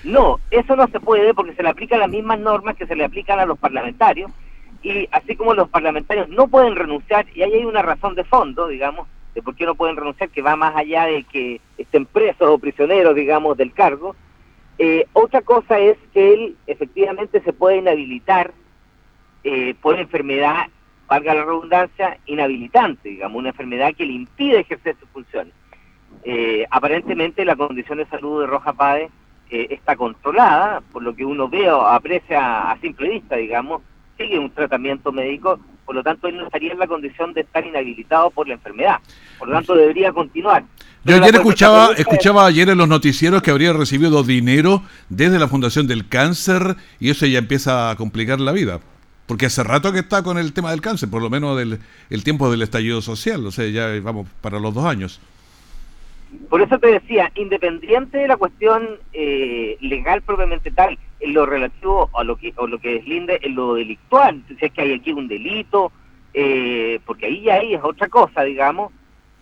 No, 0.04 0.40
eso 0.52 0.76
no 0.76 0.88
se 0.88 1.00
puede 1.00 1.34
porque 1.34 1.54
se 1.54 1.64
le 1.64 1.70
aplican 1.70 2.00
las 2.00 2.10
mismas 2.10 2.40
normas 2.40 2.76
que 2.76 2.88
se 2.88 2.96
le 2.96 3.06
aplican 3.06 3.40
a 3.40 3.46
los 3.46 3.58
parlamentarios 3.58 4.32
y 4.82 5.08
así 5.12 5.36
como 5.36 5.54
los 5.54 5.70
parlamentarios 5.70 6.30
no 6.30 6.48
pueden 6.48 6.76
renunciar, 6.76 7.26
y 7.36 7.44
ahí 7.44 7.54
hay 7.54 7.66
una 7.66 7.82
razón 7.82 8.16
de 8.16 8.24
fondo, 8.24 8.68
digamos, 8.68 9.08
de 9.36 9.42
por 9.42 9.56
qué 9.56 9.66
no 9.66 9.76
pueden 9.76 9.98
renunciar, 9.98 10.30
que 10.30 10.42
va 10.42 10.56
más 10.56 10.76
allá 10.76 11.06
de 11.06 11.24
que 11.24 11.62
estén 11.78 12.06
presos 12.06 12.48
o 12.48 12.58
prisioneros, 12.60 13.16
digamos, 13.16 13.58
del 13.58 13.74
cargo, 13.74 14.16
eh, 14.78 15.06
otra 15.12 15.42
cosa 15.42 15.78
es 15.80 15.98
que 16.14 16.34
él 16.34 16.56
efectivamente 16.66 17.42
se 17.42 17.52
puede 17.52 17.78
inhabilitar 17.78 18.54
eh, 19.44 19.76
por 19.82 20.00
enfermedad, 20.00 20.68
valga 21.10 21.34
la 21.34 21.44
redundancia, 21.44 22.18
inhabilitante, 22.26 23.10
digamos, 23.10 23.40
una 23.40 23.50
enfermedad 23.50 23.94
que 23.96 24.06
le 24.06 24.14
impide 24.14 24.60
ejercer 24.60 24.96
sus 25.00 25.10
funciones. 25.10 25.54
Eh, 26.24 26.66
aparentemente 26.70 27.46
la 27.46 27.56
condición 27.56 27.98
de 27.98 28.06
salud 28.06 28.42
de 28.42 28.48
Roja 28.48 28.74
Páez 28.74 29.12
está 29.52 29.96
controlada, 29.96 30.82
por 30.92 31.02
lo 31.02 31.16
que 31.16 31.26
uno 31.26 31.50
ve 31.50 31.72
o 31.72 31.82
aprecia 31.82 32.70
a 32.70 32.80
simple 32.80 33.10
vista, 33.10 33.36
digamos, 33.36 33.82
sigue 34.16 34.38
un 34.38 34.52
tratamiento 34.52 35.12
médico, 35.12 35.60
por 35.86 35.96
lo 35.96 36.04
tanto 36.04 36.28
él 36.28 36.38
no 36.38 36.46
estaría 36.46 36.72
en 36.72 36.78
la 36.78 36.86
condición 36.86 37.34
de 37.34 37.42
estar 37.42 37.66
inhabilitado 37.66 38.30
por 38.30 38.48
la 38.48 38.54
enfermedad. 38.54 38.98
Por 39.40 39.48
lo 39.48 39.56
tanto 39.56 39.74
debería 39.74 40.12
continuar. 40.12 40.64
Yo 41.04 41.16
ayer 41.16 41.34
escuchaba, 41.34 41.94
escuchaba 41.98 42.46
ayer 42.46 42.70
en 42.70 42.78
los 42.78 42.88
noticieros 42.88 43.42
que 43.42 43.50
habría 43.50 43.74
recibido 43.74 44.22
dinero 44.22 44.84
desde 45.08 45.40
la 45.40 45.48
Fundación 45.48 45.88
del 45.88 46.08
Cáncer 46.08 46.76
y 47.00 47.10
eso 47.10 47.26
ya 47.26 47.40
empieza 47.40 47.90
a 47.90 47.96
complicar 47.96 48.40
la 48.40 48.52
vida. 48.52 48.82
Porque 49.30 49.46
hace 49.46 49.64
rato 49.64 49.94
que 49.94 50.00
está 50.00 50.24
con 50.24 50.40
el 50.40 50.54
tema 50.54 50.72
del 50.72 50.82
cáncer, 50.82 51.08
por 51.08 51.22
lo 51.22 51.30
menos 51.30 51.56
del 51.56 51.78
el 52.10 52.24
tiempo 52.24 52.50
del 52.50 52.64
estallido 52.64 53.00
social, 53.00 53.46
o 53.46 53.52
sea, 53.52 53.70
ya 53.70 53.88
vamos 54.02 54.28
para 54.42 54.60
los 54.60 54.74
dos 54.74 54.86
años. 54.86 55.22
Por 56.50 56.64
eso 56.64 56.80
te 56.80 56.88
decía, 56.88 57.32
independiente 57.36 58.18
de 58.18 58.28
la 58.28 58.38
cuestión 58.38 58.98
eh, 59.14 59.78
legal 59.82 60.24
propiamente 60.24 60.72
tal, 60.72 60.98
en 61.20 61.34
lo 61.36 61.46
relativo 61.46 62.10
a 62.16 62.24
lo 62.24 62.38
que, 62.38 62.54
o 62.56 62.66
lo 62.66 62.80
que 62.80 62.96
deslinde 62.96 63.38
en 63.44 63.54
lo 63.54 63.76
delictual, 63.76 64.42
si 64.48 64.66
es 64.66 64.74
que 64.74 64.82
hay 64.82 64.94
aquí 64.94 65.12
un 65.12 65.28
delito, 65.28 65.92
eh, 66.34 67.00
porque 67.06 67.28
ahí 67.28 67.52
ahí 67.52 67.76
es 67.76 67.84
otra 67.84 68.08
cosa, 68.08 68.42
digamos, 68.42 68.92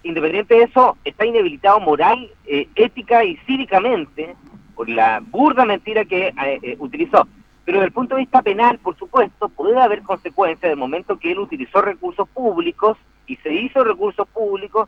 independiente 0.03 0.53
de 0.53 0.63
eso, 0.63 0.97
está 1.05 1.25
inhabilitado 1.25 1.79
moral, 1.79 2.29
eh, 2.45 2.67
ética 2.75 3.23
y 3.23 3.37
cívicamente 3.47 4.35
por 4.75 4.89
la 4.89 5.21
burda 5.21 5.63
mentira 5.63 6.03
que 6.03 6.33
utilizó. 6.77 7.25
Pero 7.67 7.79
desde 7.79 7.87
el 7.87 7.93
punto 7.93 8.15
de 8.15 8.21
vista 8.21 8.41
penal, 8.41 8.79
por 8.79 8.95
supuesto, 8.95 9.49
puede 9.49 9.77
haber 9.77 10.01
consecuencias 10.01 10.69
del 10.69 10.79
momento 10.79 11.19
que 11.19 11.33
él 11.33 11.39
utilizó 11.39 11.81
recursos 11.81 12.25
públicos 12.29 12.97
y 13.25 13.35
se 13.35 13.53
hizo 13.53 13.83
recursos 13.83 14.25
públicos 14.29 14.87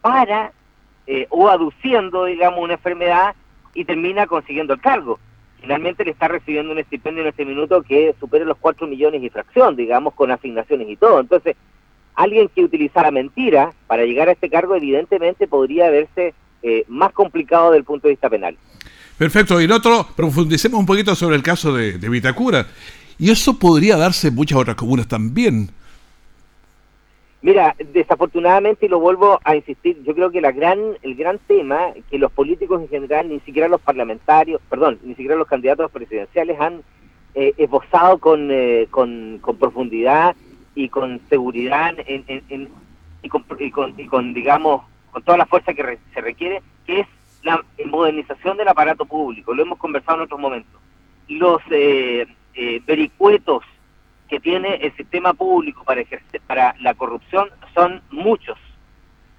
para 0.00 0.50
eh, 1.06 1.28
o 1.30 1.48
aduciendo, 1.48 2.24
digamos, 2.24 2.58
una 2.58 2.72
enfermedad 2.72 3.36
y 3.74 3.84
termina 3.84 4.26
consiguiendo 4.26 4.74
el 4.74 4.80
cargo. 4.80 5.20
Finalmente 5.60 6.04
le 6.04 6.10
está 6.10 6.26
recibiendo 6.26 6.72
un 6.72 6.80
estipendio 6.80 7.22
en 7.22 7.28
este 7.28 7.44
minuto 7.44 7.80
que 7.82 8.12
supera 8.18 8.44
los 8.44 8.58
4 8.58 8.88
millones 8.88 9.22
y 9.22 9.30
fracción, 9.30 9.76
digamos, 9.76 10.12
con 10.14 10.32
asignaciones 10.32 10.88
y 10.88 10.96
todo. 10.96 11.20
Entonces, 11.20 11.54
alguien 12.16 12.48
que 12.48 12.64
utilizara 12.64 13.12
mentira 13.12 13.72
para 13.86 14.04
llegar 14.04 14.28
a 14.28 14.32
este 14.32 14.50
cargo, 14.50 14.74
evidentemente 14.74 15.46
podría 15.46 15.90
verse 15.90 16.34
eh, 16.64 16.84
más 16.88 17.12
complicado 17.12 17.66
desde 17.66 17.78
el 17.78 17.84
punto 17.84 18.08
de 18.08 18.14
vista 18.14 18.28
penal. 18.28 18.56
Perfecto. 19.18 19.60
Y 19.60 19.64
en 19.64 19.72
otro, 19.72 20.06
profundicemos 20.14 20.78
un 20.78 20.86
poquito 20.86 21.14
sobre 21.14 21.36
el 21.36 21.42
caso 21.42 21.72
de, 21.72 21.96
Vitacura. 22.08 22.66
Y 23.18 23.30
eso 23.30 23.58
podría 23.58 23.96
darse 23.96 24.28
en 24.28 24.34
muchas 24.34 24.58
otras 24.58 24.76
comunas 24.76 25.08
también. 25.08 25.70
Mira, 27.40 27.74
desafortunadamente, 27.92 28.86
y 28.86 28.88
lo 28.88 28.98
vuelvo 28.98 29.40
a 29.44 29.56
insistir, 29.56 30.02
yo 30.02 30.14
creo 30.14 30.30
que 30.30 30.40
la 30.40 30.52
gran, 30.52 30.78
el 31.02 31.14
gran 31.14 31.38
tema 31.46 31.92
que 32.10 32.18
los 32.18 32.32
políticos 32.32 32.82
en 32.82 32.88
general, 32.88 33.28
ni 33.28 33.40
siquiera 33.40 33.68
los 33.68 33.80
parlamentarios, 33.80 34.60
perdón, 34.68 34.98
ni 35.02 35.14
siquiera 35.14 35.36
los 35.36 35.46
candidatos 35.46 35.90
presidenciales 35.90 36.60
han 36.60 36.82
eh, 37.34 37.54
esbozado 37.56 38.18
con, 38.18 38.50
eh, 38.50 38.88
con, 38.90 39.38
con, 39.40 39.56
profundidad 39.58 40.34
y 40.74 40.88
con 40.88 41.20
seguridad 41.28 41.94
en, 42.06 42.24
y, 43.22 43.28
con, 43.28 43.44
y, 43.58 43.70
con, 43.70 43.94
y, 43.96 44.06
con, 44.06 44.34
digamos, 44.34 44.82
con 45.12 45.22
toda 45.22 45.38
la 45.38 45.46
fuerza 45.46 45.72
que 45.72 45.98
se 46.12 46.20
requiere, 46.20 46.62
que 46.84 47.00
es 47.00 47.06
la 47.46 47.64
modernización 47.84 48.56
del 48.56 48.66
aparato 48.66 49.06
público. 49.06 49.54
Lo 49.54 49.62
hemos 49.62 49.78
conversado 49.78 50.18
en 50.18 50.24
otros 50.24 50.40
momentos. 50.40 50.80
Los 51.28 51.62
eh, 51.70 52.26
eh 52.54 52.80
vericuetos 52.84 53.62
que 54.28 54.40
tiene 54.40 54.74
el 54.82 54.92
sistema 54.96 55.32
público 55.32 55.84
para 55.84 56.00
ejercer 56.00 56.40
para 56.44 56.74
la 56.80 56.94
corrupción 56.94 57.48
son 57.72 58.02
muchos 58.10 58.58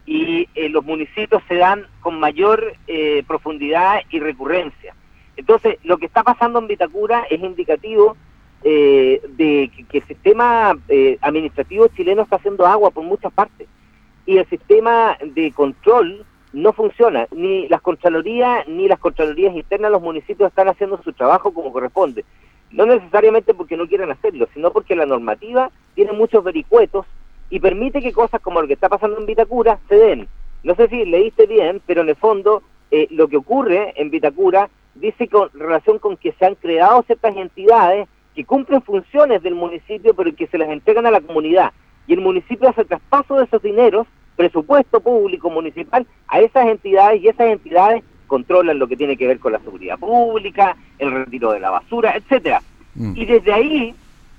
y 0.05 0.47
eh, 0.55 0.69
los 0.69 0.85
municipios 0.85 1.43
se 1.49 1.55
dan 1.55 1.85
con 1.99 2.17
mayor 2.17 2.75
eh, 2.87 3.23
profundidad 3.27 3.99
y 4.09 4.21
recurrencia. 4.21 4.95
Entonces, 5.35 5.77
lo 5.83 5.97
que 5.97 6.05
está 6.05 6.23
pasando 6.23 6.59
en 6.59 6.67
Vitacura 6.67 7.25
es 7.29 7.41
indicativo 7.41 8.15
de 8.63 9.71
que, 9.89 9.99
el 9.99 10.07
sistema 10.07 10.75
administrativo 11.21 11.87
chileno 11.89 12.23
está 12.23 12.37
haciendo 12.37 12.65
agua 12.65 12.91
por 12.91 13.03
muchas 13.03 13.31
partes 13.31 13.67
y 14.25 14.37
el 14.37 14.49
sistema 14.49 15.17
de 15.23 15.51
control 15.53 16.25
no 16.57 16.73
funciona. 16.73 17.27
Ni 17.31 17.67
las 17.67 17.81
contralorías 17.81 18.67
ni 18.67 18.87
las 18.87 18.99
contralorías 18.99 19.55
internas 19.55 19.89
de 19.89 19.93
los 19.93 20.01
municipios 20.01 20.49
están 20.49 20.67
haciendo 20.67 21.01
su 21.03 21.13
trabajo 21.13 21.53
como 21.53 21.71
corresponde. 21.71 22.25
No 22.71 22.85
necesariamente 22.85 23.53
porque 23.53 23.77
no 23.77 23.87
quieran 23.87 24.11
hacerlo, 24.11 24.47
sino 24.53 24.71
porque 24.71 24.95
la 24.95 25.05
normativa 25.05 25.69
tiene 25.93 26.13
muchos 26.13 26.43
vericuetos 26.43 27.05
y 27.49 27.59
permite 27.59 28.01
que 28.01 28.11
cosas 28.11 28.41
como 28.41 28.61
lo 28.61 28.67
que 28.67 28.73
está 28.73 28.89
pasando 28.89 29.19
en 29.19 29.27
Vitacura 29.27 29.79
se 29.87 29.95
den. 29.95 30.27
No 30.63 30.75
sé 30.75 30.87
si 30.89 31.05
leíste 31.05 31.45
bien, 31.45 31.79
pero 31.85 32.01
en 32.01 32.09
el 32.09 32.15
fondo 32.15 32.63
eh, 32.89 33.07
lo 33.11 33.27
que 33.27 33.37
ocurre 33.37 33.93
en 33.95 34.09
Vitacura 34.09 34.69
dice 34.95 35.27
con 35.27 35.49
relación 35.53 35.99
con 35.99 36.17
que 36.17 36.33
se 36.33 36.45
han 36.45 36.55
creado 36.55 37.03
ciertas 37.03 37.35
entidades 37.37 38.07
que 38.35 38.45
cumplen 38.45 38.81
funciones 38.81 39.43
del 39.43 39.53
municipio, 39.53 40.15
pero 40.15 40.35
que 40.35 40.47
se 40.47 40.57
las 40.57 40.69
entregan 40.69 41.05
a 41.05 41.11
la 41.11 41.21
comunidad. 41.21 41.71
Y 42.07 42.13
el 42.13 42.21
municipio 42.21 42.67
hace 42.67 42.83
traspaso 42.83 43.35
de 43.35 43.45
esos 43.45 43.61
dineros, 43.61 44.07
presupuesto 44.37 45.01
público 45.01 45.49
municipal, 45.49 46.07
a 46.29 46.39
esas 46.39 46.67
entidades 46.67 47.21
y 47.21 47.27
esas 47.27 47.47
entidades 47.47 48.03
controlan 48.27 48.79
lo 48.79 48.87
que 48.87 48.95
tiene 48.95 49.17
que 49.17 49.27
ver 49.27 49.39
con 49.39 49.51
la 49.51 49.59
seguridad 49.59 49.97
pública, 49.97 50.77
el 50.99 51.11
retiro 51.11 51.51
de 51.51 51.59
la 51.59 51.71
basura, 51.71 52.15
etcétera. 52.15 52.61
Mm. 52.95 53.13
Y 53.15 53.25
desde 53.25 53.53
ahí, 53.53 53.95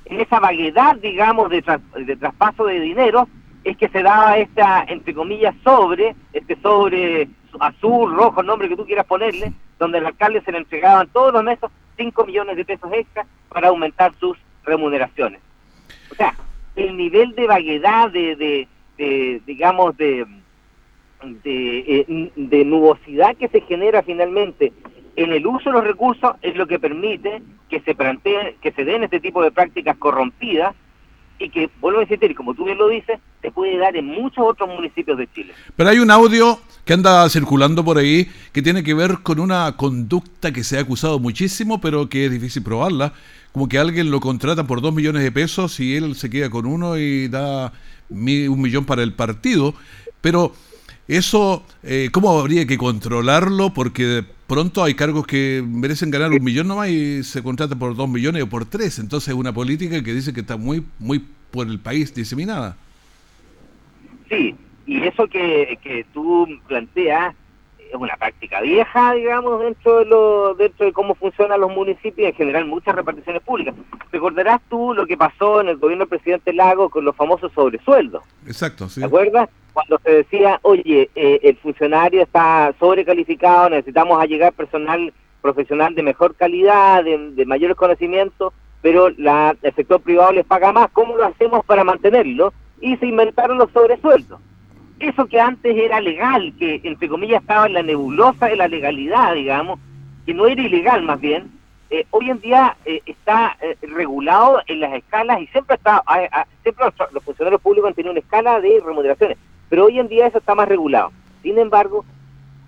en 0.07 0.21
esa 0.21 0.41
vaguedad, 0.41 0.97
digamos, 0.97 1.51
de, 1.51 1.63
de 2.07 2.17
traspaso 2.17 2.65
de 2.67 2.81
dinero, 2.81 3.29
es 3.65 3.77
que 3.77 3.89
se 3.89 4.03
daba 4.03 4.39
esta, 4.39 4.85
entre 4.89 5.15
comillas, 5.15 5.55
sobre, 5.63 6.15
este 6.33 6.57
sobre 6.57 7.29
azul, 7.61 8.15
rojo, 8.15 8.41
el 8.41 8.47
nombre 8.47 8.69
que 8.69 8.77
tú 8.77 8.87
quieras 8.87 9.07
ponerle, 9.07 9.53
donde 9.79 9.99
al 9.99 10.07
alcalde 10.07 10.43
se 10.43 10.53
le 10.53 10.59
entregaban 10.59 11.09
todos 11.09 11.33
los 11.33 11.43
meses 11.43 11.71
5 11.97 12.25
millones 12.25 12.57
de 12.57 12.65
pesos 12.65 12.91
extra 12.93 13.27
para 13.49 13.69
aumentar 13.69 14.13
sus 14.21 14.37
remuneraciones. 14.65 15.41
O 16.11 16.15
sea, 16.15 16.35
el 16.77 16.97
nivel 16.97 17.35
de 17.35 17.47
vaguedad, 17.47 18.11
de, 18.11 18.37
de, 18.37 18.69
digamos, 18.99 19.97
de, 19.97 20.27
de, 21.45 22.31
de 22.35 22.65
nubosidad 22.65 23.37
que 23.37 23.49
se 23.49 23.61
genera 23.63 24.03
finalmente 24.03 24.73
en 25.19 25.33
el 25.33 25.47
uso 25.47 25.71
de 25.71 25.73
los 25.73 25.85
recursos 25.85 26.37
es 26.43 26.55
lo 26.57 26.67
que 26.67 26.79
permite 26.79 27.43
que 27.69 27.81
se 27.81 27.95
planteen, 27.95 28.55
que 28.63 28.71
se 28.73 28.85
den 28.85 29.03
este 29.03 29.19
tipo 29.19 29.43
de 29.43 29.51
prácticas 29.51 29.97
corrompidas 29.97 30.75
y 31.41 31.51
que, 31.51 31.71
vuelvo 31.81 32.01
a 32.01 32.03
insistir, 32.03 32.35
como 32.35 32.55
tú 32.55 32.65
bien 32.65 32.79
lo 32.79 32.89
dices, 32.89 33.19
se 33.43 33.51
puede 33.51 33.77
dar 33.79 33.97
en 33.97 34.07
muchos 34.07 34.45
otros 34.47 34.69
municipios 34.69 35.19
de 35.19 35.29
Chile. 35.33 35.53
Pero 35.77 35.91
hay 35.91 35.99
un 35.99 36.11
audio 36.11 36.61
que 36.85 36.93
anda 36.93 37.29
circulando 37.29 37.85
por 37.85 37.99
ahí 37.99 38.29
que 38.53 38.63
tiene 38.63 38.83
que 38.83 38.95
ver 38.95 39.19
con 39.23 39.41
una 39.41 39.77
conducta 39.77 40.53
que 40.53 40.65
se 40.65 40.79
ha 40.79 40.83
acusado 40.83 41.19
muchísimo, 41.19 41.81
pero 41.81 42.09
que 42.09 42.27
es 42.27 42.31
difícil 42.31 42.63
probarla. 42.63 43.13
Como 43.53 43.69
que 43.69 43.79
alguien 43.79 44.11
lo 44.11 44.21
contrata 44.21 44.67
por 44.69 44.81
dos 44.81 44.95
millones 44.95 45.23
de 45.23 45.33
pesos 45.33 45.81
y 45.81 45.97
él 45.97 46.15
se 46.15 46.31
queda 46.31 46.49
con 46.49 46.65
uno 46.65 46.97
y 46.97 47.29
da 47.29 47.73
un 48.11 48.61
millón 48.61 48.85
para 48.85 49.03
el 49.03 49.13
partido. 49.13 49.75
Pero 50.21 50.53
eso, 51.07 51.65
eh, 51.83 52.11
¿cómo 52.13 52.39
habría 52.39 52.67
que 52.67 52.77
controlarlo? 52.77 53.73
Porque 53.73 54.05
de 54.05 54.25
pronto 54.47 54.85
hay 54.85 54.95
cargos 54.95 55.27
que 55.27 55.65
merecen 55.67 56.11
ganar 56.11 56.33
un 56.33 56.43
millón 56.43 56.69
nomás 56.69 56.91
y 56.91 57.23
se 57.23 57.43
contrata 57.43 57.77
por 57.77 57.97
dos 57.97 58.09
millones 58.09 58.43
o 58.43 58.49
por 58.49 58.67
tres. 58.67 58.99
Entonces 58.99 59.29
es 59.29 59.35
una 59.35 59.53
política 59.53 60.03
que 60.03 60.15
dice 60.15 60.33
que 60.33 60.41
está 60.41 60.57
muy, 60.57 60.85
muy 60.99 61.25
por 61.51 61.67
el 61.67 61.79
país 61.79 62.15
diseminada. 62.15 62.77
Sí, 64.29 64.55
y 64.87 65.03
eso 65.03 65.27
que, 65.29 65.79
que 65.83 66.05
tú 66.13 66.47
planteas 66.67 67.35
es 67.89 67.95
una 67.95 68.17
práctica 68.17 68.61
vieja, 68.61 69.13
digamos, 69.13 69.61
dentro 69.61 69.99
de 69.99 70.05
lo, 70.05 70.55
dentro 70.55 70.87
de 70.87 70.93
cómo 70.93 71.15
funcionan 71.15 71.61
los 71.61 71.71
municipios, 71.71 72.29
en 72.31 72.35
general 72.35 72.67
muchas 72.67 72.95
reparticiones 72.95 73.43
públicas. 73.43 73.75
Recordarás 74.13 74.61
tú 74.69 74.95
lo 74.95 75.07
que 75.07 75.17
pasó 75.17 75.61
en 75.61 75.69
el 75.69 75.79
gobierno 75.79 76.05
del 76.05 76.11
presidente 76.11 76.53
Lago 76.53 76.91
con 76.91 77.05
los 77.05 77.17
famosos 77.17 77.53
sobresueldos. 77.53 78.23
Exacto, 78.47 78.89
sí. 78.89 79.01
¿Te 79.01 79.07
acuerdas? 79.07 79.49
Cuando 79.73 79.99
se 80.05 80.11
decía, 80.11 80.59
oye, 80.63 81.11
eh, 81.15 81.41
el 81.43 81.57
funcionario 81.57 82.23
está 82.23 82.75
sobrecalificado, 82.79 83.71
necesitamos 83.71 84.21
allegar 84.21 84.53
personal 84.53 85.13
profesional 85.41 85.95
de 85.95 86.03
mejor 86.03 86.35
calidad, 86.35 87.05
de, 87.05 87.31
de 87.31 87.47
mayores 87.47 87.77
conocimientos, 87.77 88.53
pero 88.83 89.09
la, 89.11 89.57
el 89.63 89.75
sector 89.75 90.01
privado 90.01 90.33
les 90.33 90.45
paga 90.45 90.73
más, 90.73 90.91
¿cómo 90.93 91.17
lo 91.17 91.25
hacemos 91.25 91.65
para 91.65 91.85
mantenerlo? 91.85 92.53
Y 92.81 92.97
se 92.97 93.07
inventaron 93.07 93.59
los 93.59 93.71
sobresueldos 93.71 94.41
eso 95.01 95.27
que 95.27 95.41
antes 95.41 95.77
era 95.77 96.01
legal, 96.01 96.53
que 96.59 96.81
entre 96.85 97.09
comillas 97.09 97.43
estaba 97.43 97.67
en 97.67 97.75
la 97.75 97.83
nebulosa 97.83 98.47
de 98.47 98.57
la 98.57 98.69
legalidad, 98.69 99.35
digamos, 99.35 99.79
que 100.27 100.35
no 100.35 100.47
era 100.47 100.63
ilegal 100.63 101.03
más 101.03 101.21
bien, 101.21 101.51
eh, 101.91 102.07
hoy 102.11 102.29
en 102.29 102.41
día 102.41 102.77
eh, 102.85 103.01
está 103.07 103.57
eh, 103.63 103.77
regulado 103.81 104.61
en 104.67 104.81
las 104.81 104.93
escalas 104.93 105.41
y 105.41 105.47
siempre 105.47 105.77
está, 105.77 106.03
siempre 106.63 106.85
los, 107.13 107.25
funcionarios 107.25 107.63
públicos 107.63 107.89
han 107.89 107.95
tenido 107.95 108.13
una 108.13 108.21
escala 108.21 108.61
de 108.61 108.83
remuneraciones, 108.85 109.39
pero 109.71 109.87
hoy 109.87 109.99
en 109.99 110.09
día 110.09 110.27
eso 110.27 110.39
está 110.39 110.55
más 110.55 110.69
regulado. 110.69 111.13
Sin 111.43 111.59
embargo, 111.59 112.05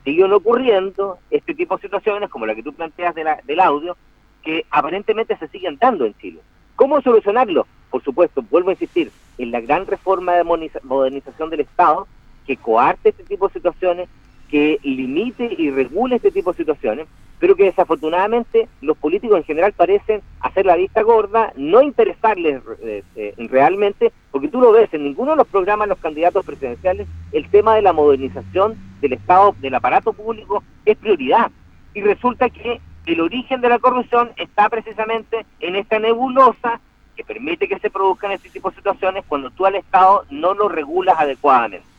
siguen 0.05 0.33
ocurriendo 0.33 1.19
este 1.31 1.55
tipo 1.55 1.77
de 1.77 1.83
situaciones 1.83 2.31
como 2.31 2.47
la 2.47 2.55
que 2.55 2.63
tú 2.63 2.73
planteas 2.73 3.15
de 3.15 3.25
la, 3.25 3.41
del 3.45 3.61
audio, 3.61 3.97
que 4.43 4.65
aparentemente 4.71 5.37
se 5.37 5.49
siguen 5.49 5.77
dando 5.79 6.07
en 6.07 6.15
Chile. 6.17 6.41
¿Cómo 6.77 7.03
solucionarlo? 7.03 7.67
Por 7.91 8.03
supuesto, 8.03 8.43
vuelvo 8.49 8.71
a 8.71 8.73
insistir, 8.73 9.13
en 9.37 9.51
la 9.51 9.61
gran 9.61 9.87
reforma 9.87 10.33
de 10.33 10.45
modernización 10.45 11.51
del 11.51 11.61
Estado, 11.61 12.07
que 12.51 12.57
coarte 12.57 13.11
este 13.11 13.23
tipo 13.23 13.47
de 13.47 13.55
situaciones, 13.55 14.09
que 14.51 14.81
limite 14.83 15.55
y 15.57 15.71
regule 15.71 16.17
este 16.17 16.33
tipo 16.33 16.51
de 16.51 16.57
situaciones, 16.57 17.07
pero 17.39 17.55
que 17.55 17.63
desafortunadamente 17.63 18.67
los 18.81 18.97
políticos 18.97 19.39
en 19.39 19.45
general 19.45 19.73
parecen 19.73 20.21
hacer 20.41 20.67
la 20.67 20.75
vista 20.75 21.03
gorda, 21.03 21.53
no 21.55 21.81
interesarles 21.81 22.61
eh, 22.83 23.05
eh, 23.15 23.35
realmente, 23.49 24.11
porque 24.33 24.49
tú 24.49 24.61
lo 24.61 24.73
ves, 24.73 24.93
en 24.93 25.05
ninguno 25.05 25.31
de 25.31 25.37
los 25.37 25.47
programas 25.47 25.87
de 25.87 25.91
los 25.91 26.01
candidatos 26.01 26.45
presidenciales, 26.45 27.07
el 27.31 27.49
tema 27.51 27.77
de 27.77 27.83
la 27.83 27.93
modernización 27.93 28.77
del 29.01 29.13
Estado, 29.13 29.55
del 29.61 29.77
aparato 29.77 30.13
público, 30.13 30.65
es 30.85 30.97
prioridad. 30.97 31.53
Y 31.95 32.01
resulta 32.01 32.51
que 32.51 32.81
el 33.07 33.21
origen 33.21 33.61
de 33.61 33.69
la 33.69 33.79
corrupción 33.79 34.33
está 34.37 34.69
precisamente 34.69 35.47
en 35.61 35.77
esta 35.77 36.01
nebulosa 36.01 36.81
que 37.17 37.23
permite 37.23 37.69
que 37.69 37.79
se 37.79 37.91
produzcan 37.91 38.33
este 38.33 38.51
tipo 38.51 38.71
de 38.71 38.77
situaciones 38.77 39.25
cuando 39.29 39.51
tú 39.51 39.67
al 39.67 39.77
Estado 39.77 40.25
no 40.31 40.53
lo 40.55 40.69
regulas 40.69 41.15
adecuadamente. 41.17 41.90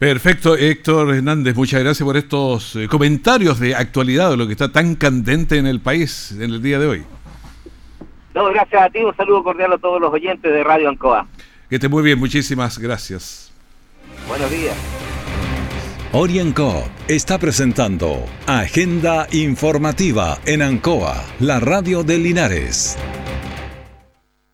Perfecto, 0.00 0.56
Héctor 0.56 1.14
Hernández, 1.14 1.54
muchas 1.54 1.82
gracias 1.82 2.06
por 2.06 2.16
estos 2.16 2.74
eh, 2.74 2.88
comentarios 2.88 3.60
de 3.60 3.74
actualidad 3.74 4.30
de 4.30 4.38
lo 4.38 4.46
que 4.46 4.52
está 4.52 4.72
tan 4.72 4.94
candente 4.94 5.58
en 5.58 5.66
el 5.66 5.80
país 5.80 6.32
en 6.32 6.54
el 6.54 6.62
día 6.62 6.78
de 6.78 6.86
hoy. 6.86 7.04
No, 8.34 8.46
gracias 8.46 8.80
a 8.80 8.88
ti, 8.88 9.00
un 9.00 9.14
saludo 9.14 9.44
cordial 9.44 9.74
a 9.74 9.76
todos 9.76 10.00
los 10.00 10.10
oyentes 10.10 10.50
de 10.50 10.64
Radio 10.64 10.88
Ancoa. 10.88 11.26
Que 11.68 11.74
esté 11.74 11.90
muy 11.90 12.02
bien, 12.02 12.18
muchísimas 12.18 12.78
gracias. 12.78 13.52
Buenos 14.26 14.50
días. 14.50 14.74
Orienco 16.12 16.82
está 17.06 17.38
presentando 17.38 18.24
Agenda 18.46 19.26
Informativa 19.32 20.38
en 20.46 20.62
Ancoa, 20.62 21.22
la 21.40 21.60
radio 21.60 22.04
de 22.04 22.16
Linares. 22.16 22.96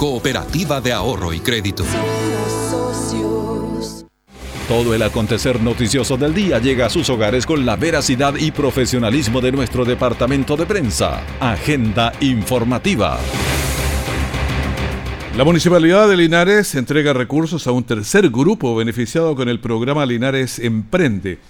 Cooperativa 0.00 0.80
de 0.80 0.94
Ahorro 0.94 1.30
y 1.34 1.40
Crédito. 1.40 1.84
Todo 4.66 4.94
el 4.94 5.02
acontecer 5.02 5.60
noticioso 5.60 6.16
del 6.16 6.32
día 6.32 6.58
llega 6.58 6.86
a 6.86 6.88
sus 6.88 7.10
hogares 7.10 7.44
con 7.44 7.66
la 7.66 7.76
veracidad 7.76 8.34
y 8.36 8.50
profesionalismo 8.50 9.42
de 9.42 9.52
nuestro 9.52 9.84
departamento 9.84 10.56
de 10.56 10.64
prensa. 10.64 11.22
Agenda 11.38 12.14
informativa. 12.20 13.18
La 15.36 15.44
Municipalidad 15.44 16.08
de 16.08 16.16
Linares 16.16 16.74
entrega 16.76 17.12
recursos 17.12 17.66
a 17.66 17.72
un 17.72 17.84
tercer 17.84 18.30
grupo 18.30 18.74
beneficiado 18.74 19.36
con 19.36 19.50
el 19.50 19.60
programa 19.60 20.06
Linares 20.06 20.60
Emprende. 20.60 21.40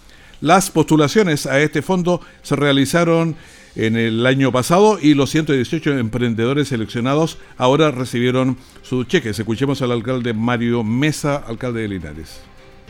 Las 0.41 0.71
postulaciones 0.71 1.47
a 1.47 1.61
este 1.61 1.83
fondo 1.83 2.21
se 2.43 2.57
realizaron 2.57 3.37
en 3.77 3.97
el 3.97 4.27
año 4.27 4.53
pasado 4.53 4.99
y 5.01 5.15
los 5.15 5.31
118 5.31 5.99
emprendedores 5.99 6.69
seleccionados 6.69 7.39
ahora 7.57 7.91
recibieron 7.91 8.57
sus 8.83 9.07
cheques. 9.07 9.39
Escuchemos 9.39 9.83
al 9.83 9.93
alcalde 9.93 10.35
Mario 10.35 10.83
Mesa, 10.83 11.37
alcalde 11.37 11.83
de 11.83 11.89
Linares. 11.89 12.41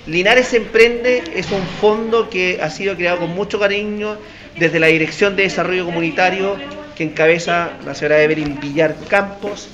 Linares 0.07 0.55
Emprende 0.55 1.23
es 1.35 1.51
un 1.53 1.63
fondo 1.81 2.31
que 2.31 2.61
ha 2.63 2.71
sido 2.71 2.97
creado 2.97 3.21
con 3.21 3.35
mucho 3.35 3.61
cariño 3.61 4.17
desde 4.59 4.81
la 4.81 4.87
Dirección 4.87 5.37
de 5.37 5.43
Desarrollo 5.45 5.85
Comunitario 5.85 6.57
que 6.97 7.05
encabeza 7.05 7.73
la 7.85 7.95
señora 7.95 8.23
Evelyn 8.23 8.59
Villar 8.61 8.97
Campos 9.09 9.69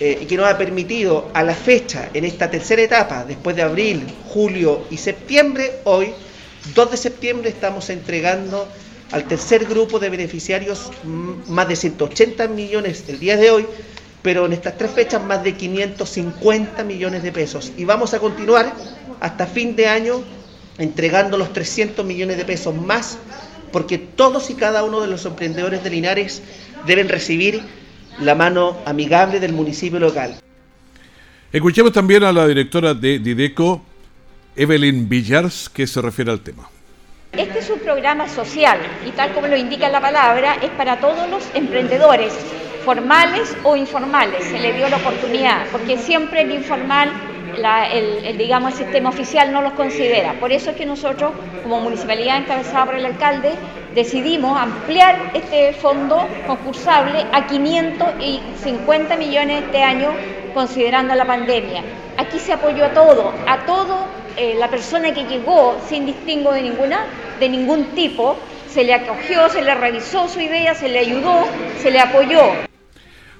eh, 0.00 0.18
y 0.22 0.26
que 0.26 0.36
nos 0.36 0.46
ha 0.46 0.58
permitido 0.58 1.30
a 1.34 1.42
la 1.42 1.54
fecha, 1.54 2.10
en 2.14 2.24
esta 2.24 2.50
tercera 2.50 2.82
etapa, 2.82 3.24
después 3.24 3.54
de 3.54 3.62
abril, 3.62 4.04
julio 4.26 4.84
y 4.90 4.96
septiembre, 4.96 5.70
hoy, 5.84 6.08
2 6.74 6.90
de 6.90 6.96
septiembre, 6.96 7.48
estamos 7.48 7.90
entregando 7.90 8.68
al 9.12 9.24
tercer 9.24 9.64
grupo 9.66 9.98
de 9.98 10.10
beneficiarios 10.10 10.90
más 11.48 11.68
de 11.68 11.76
180 11.76 12.48
millones 12.48 13.04
el 13.08 13.18
día 13.18 13.36
de 13.36 13.50
hoy, 13.50 13.66
pero 14.22 14.46
en 14.46 14.52
estas 14.52 14.76
tres 14.78 14.90
fechas 14.90 15.22
más 15.22 15.44
de 15.44 15.54
550 15.54 16.82
millones 16.84 17.22
de 17.22 17.32
pesos. 17.32 17.72
Y 17.76 17.84
vamos 17.84 18.14
a 18.14 18.18
continuar 18.18 18.74
hasta 19.20 19.46
fin 19.46 19.76
de 19.76 19.86
año 19.86 20.22
entregando 20.78 21.38
los 21.38 21.52
300 21.52 22.04
millones 22.04 22.36
de 22.36 22.44
pesos 22.44 22.74
más 22.74 23.18
porque 23.74 23.98
todos 23.98 24.50
y 24.50 24.54
cada 24.54 24.84
uno 24.84 25.00
de 25.00 25.08
los 25.08 25.26
emprendedores 25.26 25.82
de 25.82 25.90
Linares 25.90 26.44
deben 26.86 27.08
recibir 27.08 27.60
la 28.20 28.36
mano 28.36 28.78
amigable 28.86 29.40
del 29.40 29.52
municipio 29.52 29.98
local. 29.98 30.36
Escuchemos 31.52 31.92
también 31.92 32.22
a 32.22 32.32
la 32.32 32.46
directora 32.46 32.94
de 32.94 33.18
Dideco, 33.18 33.82
Evelyn 34.54 35.08
Villars, 35.08 35.68
que 35.68 35.88
se 35.88 36.00
refiere 36.00 36.30
al 36.30 36.38
tema. 36.38 36.70
Este 37.32 37.58
es 37.58 37.68
un 37.68 37.73
programa 37.84 38.28
social 38.28 38.78
y 39.06 39.10
tal 39.10 39.32
como 39.32 39.46
lo 39.46 39.56
indica 39.56 39.88
la 39.88 40.00
palabra, 40.00 40.56
es 40.62 40.70
para 40.70 40.98
todos 40.98 41.28
los 41.28 41.44
emprendedores, 41.54 42.34
formales 42.84 43.56
o 43.62 43.76
informales. 43.76 44.44
Se 44.44 44.58
le 44.58 44.72
dio 44.72 44.88
la 44.88 44.96
oportunidad, 44.96 45.66
porque 45.70 45.98
siempre 45.98 46.42
el 46.42 46.52
informal 46.52 47.12
el, 47.92 48.36
digamos, 48.36 48.72
el 48.72 48.78
sistema 48.78 49.10
oficial 49.10 49.52
no 49.52 49.62
los 49.62 49.74
considera. 49.74 50.34
Por 50.34 50.52
eso 50.52 50.70
es 50.70 50.76
que 50.76 50.86
nosotros, 50.86 51.32
como 51.62 51.80
municipalidad 51.80 52.38
encabezada 52.38 52.86
por 52.86 52.94
el 52.96 53.06
alcalde, 53.06 53.52
decidimos 53.94 54.58
ampliar 54.58 55.30
este 55.34 55.72
fondo 55.74 56.26
concursable 56.46 57.24
a 57.32 57.46
550 57.46 59.16
millones 59.16 59.62
este 59.64 59.82
año, 59.82 60.10
considerando 60.52 61.14
la 61.14 61.24
pandemia. 61.24 61.82
Aquí 62.16 62.38
se 62.38 62.52
apoyó 62.52 62.86
a 62.86 62.90
todo, 62.90 63.32
a 63.46 63.58
todo 63.66 64.13
eh, 64.36 64.54
la 64.58 64.68
persona 64.68 65.12
que 65.12 65.24
llegó 65.24 65.76
sin 65.88 66.06
distingo 66.06 66.52
de 66.52 66.62
ninguna, 66.62 67.06
de 67.40 67.48
ningún 67.48 67.86
tipo, 67.94 68.36
se 68.68 68.84
le 68.84 68.94
acogió, 68.94 69.48
se 69.48 69.62
le 69.62 69.74
revisó 69.74 70.28
su 70.28 70.40
idea, 70.40 70.74
se 70.74 70.88
le 70.88 70.98
ayudó, 70.98 71.46
se 71.80 71.90
le 71.90 72.00
apoyó. 72.00 72.40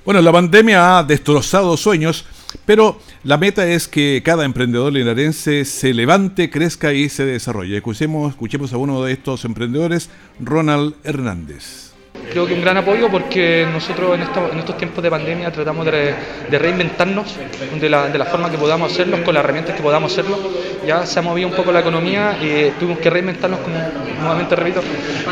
Bueno, 0.05 0.21
la 0.21 0.33
pandemia 0.33 0.99
ha 0.99 1.03
destrozado 1.03 1.77
sueños 1.77 2.27
pero 2.67 2.99
la 3.23 3.37
meta 3.37 3.67
es 3.67 3.89
que 3.89 4.23
cada 4.25 4.45
emprendedor 4.45 4.93
linarense 4.93 5.65
se 5.65 5.93
levante, 5.93 6.51
crezca 6.51 6.93
y 6.93 7.09
se 7.09 7.25
desarrolle. 7.25 7.77
Escuchemos, 7.77 8.31
escuchemos 8.31 8.73
a 8.73 8.79
uno 8.79 9.03
de 9.03 9.13
estos 9.13 9.45
emprendedores, 9.45 10.11
Ronald 10.41 10.95
Hernández. 11.05 11.94
Creo 12.31 12.47
que 12.47 12.55
un 12.55 12.63
gran 12.63 12.77
apoyo 12.77 13.11
porque 13.11 13.67
nosotros 13.71 14.15
en, 14.15 14.59
estos 14.59 14.77
tiempos 14.77 15.03
de 15.03 15.11
pandemia 15.11 15.53
tratamos 15.53 15.87
de, 15.87 16.15
reinventarnos 16.51 17.37
de 17.81 17.89
la, 17.89 18.27
forma 18.31 18.51
que 18.51 18.59
podamos 18.59 18.93
hacerlo, 18.93 19.23
con 19.25 19.35
las 19.35 19.45
herramientas 19.45 19.75
que 19.75 19.83
podamos 19.83 20.13
hacerlo. 20.13 20.39
Ya 20.87 21.07
se 21.07 21.19
ha 21.19 21.23
movido 21.23 21.49
un 21.49 21.55
poco 21.55 21.73
la 21.73 21.81
economía 21.81 22.37
y 22.41 22.71
tuvimos 22.79 22.99
que 22.99 23.11
reinventarnos, 23.11 23.61
como 23.61 23.77
nuevamente 24.21 24.57
repito, 24.57 24.83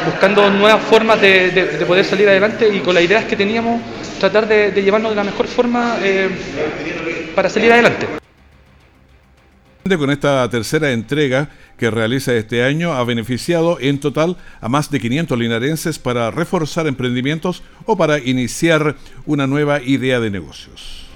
buscando 0.04 0.48
nuevas 0.50 0.82
formas 0.82 1.20
de, 1.20 1.84
poder 1.86 2.04
salir 2.04 2.28
adelante 2.28 2.68
y 2.72 2.80
con 2.80 2.94
las 2.94 3.02
ideas 3.02 3.24
que 3.24 3.36
teníamos 3.36 3.80
tratar 4.20 4.46
de, 4.46 4.70
llevarnos 4.82 5.10
de 5.10 5.16
la 5.16 5.24
mejor 5.24 5.46
forma 5.48 5.96
eh, 6.00 6.28
para 7.34 7.48
salir 7.48 7.72
adelante. 7.72 8.06
Con 9.98 10.10
esta 10.10 10.48
tercera 10.48 10.92
entrega 10.92 11.48
que 11.82 11.90
realiza 11.90 12.32
este 12.36 12.62
año 12.62 12.92
ha 12.92 13.02
beneficiado 13.02 13.76
en 13.80 13.98
total 13.98 14.36
a 14.60 14.68
más 14.68 14.88
de 14.92 15.00
500 15.00 15.36
linarenses 15.36 15.98
para 15.98 16.30
reforzar 16.30 16.86
emprendimientos 16.86 17.64
o 17.86 17.96
para 17.96 18.20
iniciar 18.20 18.94
una 19.26 19.48
nueva 19.48 19.82
idea 19.82 20.20
de 20.20 20.30
negocios. 20.30 21.08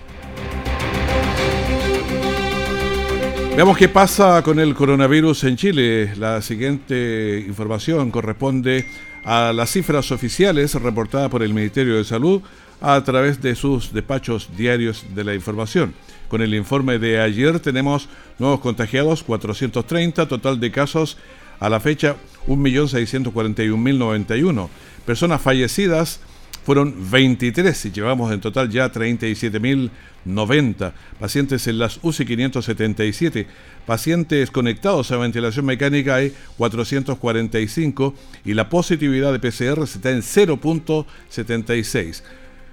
Veamos 3.55 3.79
qué 3.79 3.89
pasa 3.89 4.43
con 4.43 4.59
el 4.59 4.75
coronavirus 4.75 5.45
en 5.45 5.57
Chile. 5.57 6.17
La 6.17 6.43
siguiente 6.43 7.45
información 7.47 8.11
corresponde 8.11 8.87
a 9.23 9.53
las 9.53 9.71
cifras 9.71 10.11
oficiales 10.11 10.75
reportadas 10.75 11.31
por 11.31 11.45
el 11.45 11.55
Ministerio 11.55 11.95
de 11.95 12.03
Salud 12.03 12.43
a 12.81 13.01
través 13.05 13.41
de 13.41 13.55
sus 13.55 13.93
despachos 13.93 14.51
diarios 14.57 15.07
de 15.15 15.23
la 15.23 15.33
información. 15.33 15.95
Con 16.29 16.43
el 16.43 16.55
informe 16.55 16.99
de 16.99 17.21
ayer 17.21 17.61
tenemos 17.61 18.09
nuevos 18.39 18.61
contagiados, 18.61 19.23
430, 19.23 20.27
total 20.27 20.61
de 20.61 20.71
casos 20.71 21.17
a 21.61 21.69
la 21.69 21.81
fecha 21.81 22.17
1.641.091. 22.49 24.69
Personas 25.05 25.41
fallecidas 25.41 26.21
fueron 26.65 26.95
23 27.13 27.87
y 27.87 27.93
llevamos 27.93 28.33
en 28.33 28.41
total 28.41 28.69
ya 28.69 28.93
37.090. 28.93 30.93
Pacientes 31.21 31.69
en 31.69 31.79
las 31.79 32.01
UCI 32.03 32.27
577. 32.27 33.47
Pacientes 33.87 34.51
conectados 34.51 35.13
a 35.13 35.17
ventilación 35.17 35.65
mecánica 35.65 36.17
hay 36.17 36.35
445 36.57 38.15
y 38.45 38.55
la 38.55 38.69
positividad 38.69 39.33
de 39.33 39.39
PCR 39.39 39.85
está 39.85 40.11
en 40.11 40.23
0.76. 40.23 42.23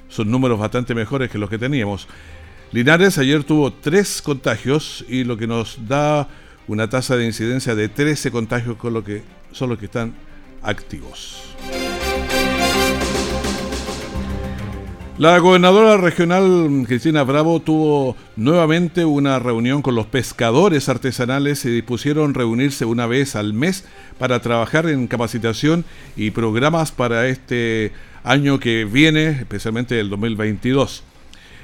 Son 0.10 0.32
números 0.32 0.58
bastante 0.58 0.96
mejores 0.96 1.30
que 1.30 1.38
los 1.38 1.52
que 1.52 1.60
teníamos. 1.60 2.08
Linares 2.74 3.20
ayer 3.20 3.44
tuvo 3.44 3.72
tres 3.72 4.20
contagios 4.24 5.06
y 5.08 5.26
lo 5.26 5.38
que 5.38 5.46
nos 5.46 5.78
da 5.88 6.28
una 6.68 6.90
tasa 6.90 7.16
de 7.16 7.24
incidencia 7.24 7.76
de 7.76 7.88
13 7.88 8.32
contagios 8.32 8.78
con 8.78 8.96
lo 8.96 9.04
que 9.04 9.22
son 9.52 9.70
los 9.70 9.78
que 9.78 9.86
están 9.86 10.16
activos. 10.64 11.54
La 15.20 15.38
gobernadora 15.38 15.98
regional 15.98 16.86
Cristina 16.88 17.22
Bravo 17.22 17.60
tuvo 17.60 18.18
nuevamente 18.38 19.06
una 19.06 19.38
reunión 19.38 19.84
con 19.84 19.94
los 19.94 20.08
pescadores 20.08 20.90
artesanales 20.90 21.66
y 21.66 21.70
dispusieron 21.70 22.34
reunirse 22.34 22.86
una 22.86 23.06
vez 23.06 23.36
al 23.36 23.54
mes 23.54 23.86
para 24.18 24.42
trabajar 24.42 24.90
en 24.90 25.06
capacitación 25.06 25.86
y 26.16 26.32
programas 26.32 26.92
para 26.92 27.28
este 27.28 27.92
año 28.24 28.60
que 28.60 28.86
viene, 28.86 29.28
especialmente 29.28 30.00
el 30.00 30.10
2022. 30.10 31.04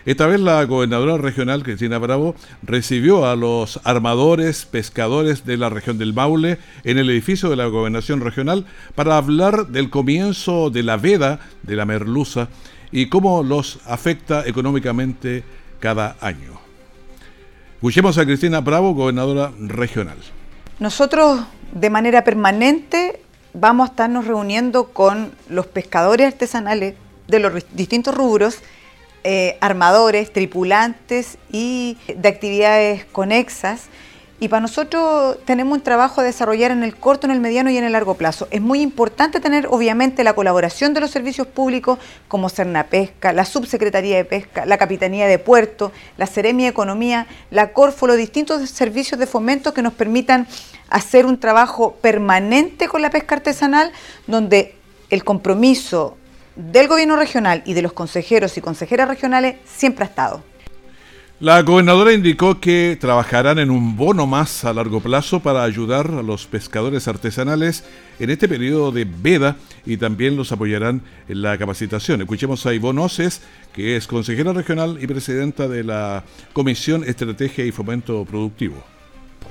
Esta 0.10 0.26
vez 0.26 0.40
la 0.40 0.66
gobernadora 0.66 1.20
regional, 1.20 1.62
Cristina 1.62 2.00
Bravo, 2.00 2.34
recibió 2.64 3.28
a 3.28 3.36
los 3.36 3.80
armadores, 3.84 4.66
pescadores 4.66 5.46
de 5.46 5.56
la 5.56 5.70
región 5.70 6.00
del 6.00 6.16
Maule 6.16 6.58
en 6.84 6.98
el 6.98 7.12
edificio 7.12 7.48
de 7.52 7.56
la 7.56 7.68
gobernación 7.68 8.20
regional 8.20 8.66
para 8.96 9.18
hablar 9.18 9.68
del 9.68 9.92
comienzo 9.92 10.72
de 10.72 10.82
la 10.82 10.98
veda 10.98 11.42
de 11.62 11.76
la 11.76 11.86
merluza 11.86 12.48
y 12.92 13.08
cómo 13.10 13.44
los 13.44 13.82
afecta 13.86 14.48
económicamente 14.48 15.44
cada 15.80 16.16
año. 16.22 16.60
Escuchemos 17.76 18.18
a 18.18 18.26
Cristina 18.26 18.62
Bravo, 18.62 18.96
gobernadora 18.96 19.52
regional. 19.60 20.18
Nosotros 20.80 21.42
de 21.72 21.90
manera 21.92 22.24
permanente 22.24 23.22
vamos 23.54 23.90
a 23.90 23.92
estarnos 23.92 24.26
reuniendo 24.26 24.86
con 24.86 25.34
los 25.50 25.68
pescadores 25.68 26.26
artesanales 26.26 26.96
de 27.28 27.40
los 27.40 27.54
distintos 27.76 28.16
rubros 28.16 28.58
eh, 29.24 29.58
armadores, 29.62 30.32
tripulantes 30.32 31.38
y 31.52 31.98
de 32.16 32.30
actividades 32.30 33.06
conexas. 33.06 33.90
Y 34.42 34.48
para 34.48 34.62
nosotros 34.62 35.38
tenemos 35.44 35.78
un 35.78 35.84
trabajo 35.84 36.22
a 36.22 36.24
desarrollar 36.24 36.72
en 36.72 36.84
el 36.84 36.96
corto, 36.96 37.28
en 37.28 37.32
el 37.32 37.42
mediano 37.42 37.70
y 37.70 37.78
en 37.78 37.84
el 37.84 37.92
largo 37.92 38.14
plazo. 38.14 38.48
Es 38.52 38.62
muy 38.62 38.82
importante 38.82 39.42
tener, 39.42 39.68
obviamente, 39.68 40.24
la 40.24 40.34
colaboración 40.34 40.94
de 40.94 41.02
los 41.02 41.12
servicios 41.12 41.46
públicos 41.46 42.00
como 42.30 42.50
Cernapesca, 42.50 43.34
la 43.34 43.44
Subsecretaría 43.44 44.16
de 44.16 44.24
Pesca, 44.24 44.66
la 44.66 44.78
Capitanía 44.78 45.28
de 45.28 45.40
Puerto, 45.40 45.92
la 46.16 46.26
Seremia 46.26 46.68
de 46.68 46.72
Economía, 46.72 47.28
la 47.52 47.74
Corfo, 47.74 48.08
los 48.08 48.16
distintos 48.16 48.70
servicios 48.70 49.20
de 49.20 49.28
fomento 49.28 49.74
que 49.74 49.82
nos 49.82 49.92
permitan 49.92 50.48
hacer 50.90 51.26
un 51.26 51.38
trabajo 51.38 51.96
permanente 52.02 52.88
con 52.88 53.02
la 53.02 53.10
pesca 53.10 53.36
artesanal, 53.36 53.92
donde 54.26 54.76
el 55.10 55.26
compromiso 55.26 56.16
del 56.60 56.88
gobierno 56.88 57.16
regional 57.16 57.64
y 57.66 57.74
de 57.74 57.82
los 57.82 57.94
consejeros 57.94 58.58
y 58.58 58.62
consejeras 58.62 59.08
regionales 59.08 59.56
siempre 59.66 60.04
ha 60.04 60.08
estado. 60.08 60.44
La 61.40 61.62
gobernadora 61.62 62.12
indicó 62.12 62.60
que 62.60 62.98
trabajarán 63.00 63.60
en 63.60 63.72
un 63.72 63.96
bono 63.96 64.28
más 64.28 64.66
a 64.66 64.74
largo 64.74 65.00
plazo 65.00 65.40
para 65.40 65.64
ayudar 65.64 66.12
a 66.12 66.22
los 66.22 66.46
pescadores 66.48 67.08
artesanales 67.08 67.86
en 68.20 68.30
este 68.30 68.50
periodo 68.50 68.92
de 68.92 69.06
veda 69.06 69.56
y 69.86 69.96
también 69.96 70.36
los 70.36 70.52
apoyarán 70.52 71.02
en 71.30 71.42
la 71.42 71.58
capacitación. 71.58 72.20
Escuchemos 72.20 72.66
a 72.66 72.74
Ivonne 72.74 73.02
Oces, 73.02 73.42
que 73.72 73.96
es 73.96 74.06
consejera 74.06 74.52
regional 74.52 74.98
y 75.02 75.08
presidenta 75.08 75.70
de 75.70 75.86
la 75.86 76.26
Comisión 76.52 77.06
Estrategia 77.06 77.64
y 77.64 77.72
Fomento 77.72 78.26
Productivo. 78.26 78.84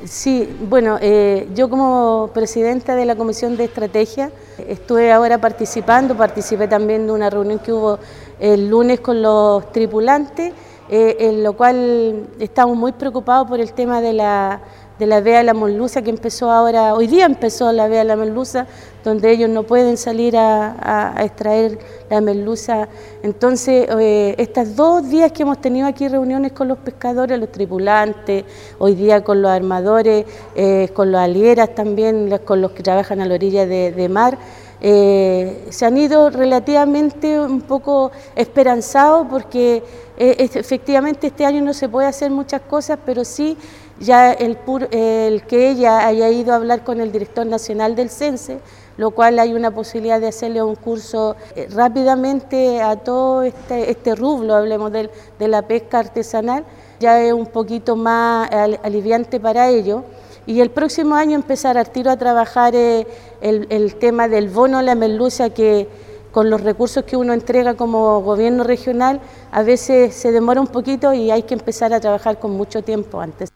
Sí, 0.04 0.48
bueno, 0.68 0.96
eh, 1.00 1.48
yo 1.56 1.68
como 1.68 2.30
presidenta 2.32 2.94
de 2.94 3.04
la 3.04 3.16
Comisión 3.16 3.56
de 3.56 3.64
Estrategia 3.64 4.30
estuve 4.68 5.10
ahora 5.10 5.38
participando, 5.38 6.16
participé 6.16 6.68
también 6.68 7.06
de 7.06 7.12
una 7.12 7.28
reunión 7.28 7.58
que 7.58 7.72
hubo 7.72 7.98
el 8.38 8.68
lunes 8.68 9.00
con 9.00 9.20
los 9.20 9.72
tripulantes, 9.72 10.52
eh, 10.88 11.16
en 11.18 11.42
lo 11.42 11.54
cual 11.54 12.28
estamos 12.38 12.76
muy 12.76 12.92
preocupados 12.92 13.48
por 13.48 13.58
el 13.58 13.72
tema 13.72 14.00
de 14.00 14.12
la 14.12 14.60
de 14.98 15.06
la 15.06 15.20
vea 15.20 15.38
de 15.38 15.44
la 15.44 15.54
merluza 15.54 16.02
que 16.02 16.10
empezó 16.10 16.50
ahora, 16.50 16.94
hoy 16.94 17.06
día 17.06 17.24
empezó 17.24 17.70
la 17.72 17.86
vea 17.86 18.00
de 18.00 18.04
la 18.04 18.16
merluza, 18.16 18.66
donde 19.04 19.30
ellos 19.30 19.48
no 19.48 19.62
pueden 19.62 19.96
salir 19.96 20.36
a, 20.36 21.14
extraer 21.20 21.78
la 22.10 22.20
merluza. 22.20 22.88
Entonces, 23.22 23.88
eh, 23.98 24.34
estos 24.38 24.74
dos 24.74 25.08
días 25.08 25.30
que 25.32 25.42
hemos 25.42 25.60
tenido 25.60 25.86
aquí 25.86 26.08
reuniones 26.08 26.52
con 26.52 26.68
los 26.68 26.78
pescadores, 26.78 27.38
los 27.38 27.52
tripulantes, 27.52 28.44
hoy 28.78 28.94
día 28.94 29.22
con 29.22 29.40
los 29.40 29.50
armadores, 29.50 30.26
eh, 30.56 30.88
con 30.92 31.12
los 31.12 31.20
alieras 31.20 31.74
también, 31.74 32.38
con 32.44 32.60
los 32.60 32.72
que 32.72 32.82
trabajan 32.82 33.20
a 33.20 33.26
la 33.26 33.34
orilla 33.34 33.66
de, 33.66 34.08
mar, 34.08 34.36
eh, 34.80 35.66
se 35.70 35.86
han 35.86 35.96
ido 35.96 36.30
relativamente 36.30 37.38
un 37.40 37.62
poco 37.62 38.10
esperanzados 38.36 39.26
porque 39.28 39.82
efectivamente 40.16 41.28
este 41.28 41.44
año 41.44 41.62
no 41.62 41.72
se 41.72 41.88
puede 41.88 42.08
hacer 42.08 42.30
muchas 42.30 42.60
cosas, 42.62 42.98
pero 43.06 43.24
sí 43.24 43.56
ya 44.00 44.32
el, 44.32 44.58
el, 44.90 45.42
que 45.42 45.70
ella 45.70 46.06
haya 46.06 46.28
ido 46.30 46.52
a 46.52 46.56
hablar 46.56 46.84
con 46.84 47.00
el 47.00 47.12
director 47.12 47.46
nacional 47.46 47.96
del 47.96 48.10
CENSE 48.10 48.60
lo 48.98 49.12
cual 49.12 49.38
hay 49.38 49.54
una 49.54 49.70
posibilidad 49.70 50.20
de 50.20 50.26
hacerle 50.26 50.60
un 50.60 50.74
curso 50.74 51.36
eh, 51.54 51.68
rápidamente 51.70 52.82
a 52.82 52.96
todo 52.96 53.44
este, 53.44 53.90
este 53.90 54.14
rublo, 54.14 54.54
hablemos 54.54 54.92
de, 54.92 55.08
de 55.38 55.48
la 55.48 55.62
pesca 55.62 56.00
artesanal, 56.00 56.64
ya 57.00 57.22
es 57.22 57.32
un 57.32 57.46
poquito 57.46 57.96
más 57.96 58.50
aliviante 58.82 59.40
para 59.40 59.68
ellos. 59.70 60.02
Y 60.46 60.60
el 60.60 60.70
próximo 60.70 61.14
año 61.14 61.36
empezar 61.36 61.78
al 61.78 61.90
tiro 61.90 62.10
a 62.10 62.16
trabajar 62.16 62.74
eh, 62.74 63.06
el, 63.40 63.66
el, 63.70 63.94
tema 63.96 64.28
del 64.28 64.48
bono 64.48 64.82
la 64.82 64.94
merluza 64.94 65.50
que 65.50 65.86
con 66.32 66.50
los 66.50 66.60
recursos 66.60 67.04
que 67.04 67.16
uno 67.16 67.32
entrega 67.34 67.74
como 67.74 68.20
gobierno 68.22 68.64
regional, 68.64 69.20
a 69.52 69.62
veces 69.62 70.14
se 70.14 70.32
demora 70.32 70.60
un 70.60 70.66
poquito 70.66 71.12
y 71.12 71.30
hay 71.30 71.42
que 71.42 71.54
empezar 71.54 71.92
a 71.92 72.00
trabajar 72.00 72.38
con 72.40 72.50
mucho 72.50 72.82
tiempo 72.82 73.20
antes. 73.20 73.50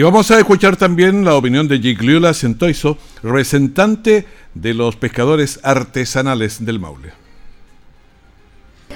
Y 0.00 0.02
vamos 0.02 0.30
a 0.30 0.38
escuchar 0.38 0.78
también 0.78 1.26
la 1.26 1.34
opinión 1.34 1.68
de 1.68 1.78
Gigliola 1.78 2.32
Centoiso, 2.32 2.96
representante 3.22 4.24
de 4.54 4.72
los 4.72 4.96
pescadores 4.96 5.60
artesanales 5.62 6.64
del 6.64 6.80
Maule. 6.80 7.19